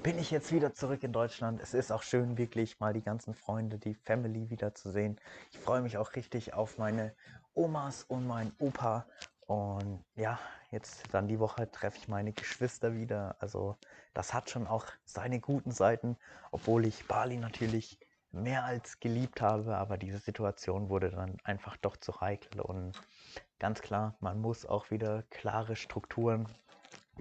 bin 0.02 0.18
ich 0.18 0.30
jetzt 0.30 0.50
wieder 0.50 0.72
zurück 0.72 1.02
in 1.02 1.12
Deutschland. 1.12 1.60
Es 1.60 1.74
ist 1.74 1.92
auch 1.92 2.02
schön, 2.02 2.38
wirklich 2.38 2.80
mal 2.80 2.94
die 2.94 3.02
ganzen 3.02 3.34
Freunde, 3.34 3.78
die 3.78 3.94
Family 3.94 4.48
wiederzusehen. 4.48 5.20
Ich 5.52 5.58
freue 5.58 5.82
mich 5.82 5.98
auch 5.98 6.14
richtig 6.14 6.54
auf 6.54 6.78
meine 6.78 7.14
Omas 7.54 8.04
und 8.04 8.26
meinen 8.26 8.52
Opa 8.58 9.06
und 9.46 10.02
ja, 10.14 10.38
jetzt 10.70 11.04
dann 11.12 11.28
die 11.28 11.38
Woche 11.38 11.70
treffe 11.70 11.98
ich 11.98 12.08
meine 12.08 12.32
Geschwister 12.32 12.94
wieder. 12.94 13.36
Also 13.40 13.76
das 14.14 14.32
hat 14.32 14.48
schon 14.48 14.66
auch 14.66 14.86
seine 15.04 15.38
guten 15.38 15.70
Seiten, 15.70 16.16
obwohl 16.50 16.86
ich 16.86 17.06
Bali 17.06 17.36
natürlich 17.36 17.98
mehr 18.32 18.64
als 18.64 19.00
geliebt 19.00 19.42
habe, 19.42 19.76
aber 19.76 19.98
diese 19.98 20.18
Situation 20.18 20.88
wurde 20.88 21.10
dann 21.10 21.36
einfach 21.44 21.76
doch 21.76 21.96
zu 21.96 22.20
heikel 22.20 22.60
und 22.60 23.00
ganz 23.58 23.80
klar, 23.82 24.16
man 24.20 24.40
muss 24.40 24.66
auch 24.66 24.90
wieder 24.90 25.22
klare 25.30 25.76
Strukturen, 25.76 26.48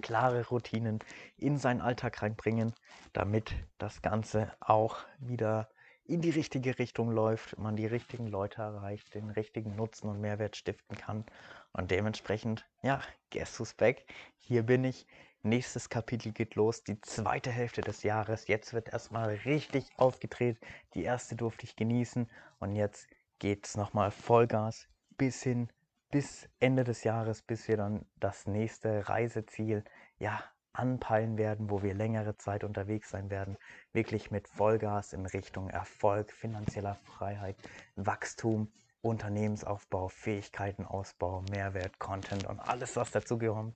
klare 0.02 0.46
Routinen 0.46 0.98
in 1.36 1.58
seinen 1.58 1.80
Alltag 1.80 2.22
reinbringen, 2.22 2.74
damit 3.12 3.54
das 3.78 4.02
Ganze 4.02 4.52
auch 4.60 4.98
wieder 5.18 5.68
in 6.04 6.20
die 6.20 6.30
richtige 6.30 6.78
Richtung 6.78 7.10
läuft, 7.10 7.58
man 7.58 7.76
die 7.76 7.86
richtigen 7.86 8.28
Leute 8.28 8.62
erreicht, 8.62 9.14
den 9.14 9.30
richtigen 9.30 9.74
Nutzen 9.74 10.08
und 10.08 10.20
Mehrwert 10.20 10.56
stiften 10.56 10.96
kann. 10.96 11.24
Und 11.72 11.90
dementsprechend, 11.90 12.64
ja, 12.82 13.00
guess 13.30 13.58
who's 13.58 13.74
back? 13.74 14.06
Hier 14.38 14.62
bin 14.62 14.84
ich. 14.84 15.06
Nächstes 15.42 15.88
Kapitel 15.88 16.32
geht 16.32 16.56
los, 16.56 16.82
die 16.82 17.00
zweite 17.00 17.50
Hälfte 17.50 17.80
des 17.80 18.02
Jahres. 18.02 18.48
Jetzt 18.48 18.72
wird 18.72 18.88
erstmal 18.88 19.28
richtig 19.44 19.88
aufgedreht. 19.96 20.58
Die 20.94 21.04
erste 21.04 21.36
durfte 21.36 21.64
ich 21.64 21.76
genießen 21.76 22.28
und 22.58 22.74
jetzt 22.74 23.06
geht 23.38 23.66
es 23.66 23.76
nochmal 23.76 24.10
Vollgas 24.10 24.88
bis 25.16 25.42
hin, 25.42 25.68
bis 26.10 26.48
Ende 26.60 26.84
des 26.84 27.04
Jahres, 27.04 27.42
bis 27.42 27.68
wir 27.68 27.76
dann 27.76 28.06
das 28.20 28.46
nächste 28.46 29.08
Reiseziel, 29.08 29.84
ja, 30.18 30.42
anpeilen 30.72 31.38
werden, 31.38 31.70
wo 31.70 31.82
wir 31.82 31.94
längere 31.94 32.36
Zeit 32.36 32.62
unterwegs 32.62 33.10
sein 33.10 33.30
werden, 33.30 33.56
wirklich 33.92 34.30
mit 34.30 34.46
Vollgas 34.46 35.12
in 35.12 35.24
Richtung 35.24 35.70
Erfolg, 35.70 36.30
finanzieller 36.32 36.96
Freiheit, 36.96 37.56
Wachstum, 37.96 38.70
Unternehmensaufbau, 39.00 40.08
Fähigkeitenausbau, 40.08 41.44
Mehrwert, 41.50 41.98
Content 41.98 42.46
und 42.46 42.60
alles, 42.60 42.96
was 42.96 43.10
dazu 43.10 43.38
gehört. 43.38 43.74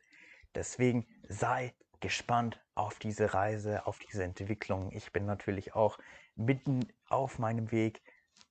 Deswegen 0.54 1.06
sei 1.28 1.72
gespannt 2.00 2.60
auf 2.74 2.98
diese 2.98 3.34
Reise, 3.34 3.86
auf 3.86 3.98
diese 3.98 4.24
Entwicklung. 4.24 4.90
Ich 4.92 5.12
bin 5.12 5.26
natürlich 5.26 5.74
auch 5.74 5.98
mitten 6.34 6.86
auf 7.08 7.38
meinem 7.38 7.70
Weg 7.70 8.02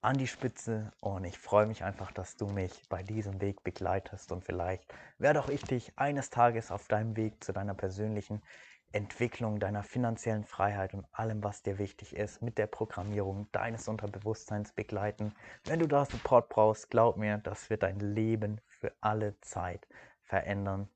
an 0.02 0.18
die 0.18 0.28
Spitze 0.28 0.92
und 1.02 1.26
ich 1.26 1.38
freue 1.38 1.66
mich 1.66 1.84
einfach, 1.84 2.12
dass 2.12 2.38
du 2.38 2.48
mich 2.48 2.88
bei 2.88 3.04
diesem 3.04 3.42
Weg 3.42 3.64
begleitest 3.64 4.32
und 4.32 4.46
vielleicht 4.46 4.84
werde 5.18 5.42
auch 5.42 5.50
ich 5.50 5.62
dich 5.62 5.92
eines 5.98 6.30
Tages 6.30 6.72
auf 6.72 6.88
deinem 6.88 7.18
Weg 7.18 7.44
zu 7.44 7.52
deiner 7.52 7.74
persönlichen 7.74 8.42
Entwicklung, 8.92 9.60
deiner 9.60 9.84
finanziellen 9.84 10.46
Freiheit 10.46 10.94
und 10.94 11.06
allem, 11.12 11.44
was 11.44 11.62
dir 11.62 11.78
wichtig 11.78 12.16
ist, 12.16 12.42
mit 12.42 12.58
der 12.58 12.68
Programmierung 12.68 13.52
deines 13.52 13.88
Unterbewusstseins 13.88 14.72
begleiten. 14.72 15.36
Wenn 15.66 15.80
du 15.80 15.88
da 15.88 16.06
Support 16.06 16.50
brauchst, 16.50 16.90
glaub 16.90 17.18
mir, 17.18 17.38
das 17.38 17.70
wird 17.70 17.84
dein 17.84 18.00
Leben 18.00 18.62
für 18.68 18.94
alle 19.02 19.40
Zeit 19.42 19.88
verändern. 20.24 20.90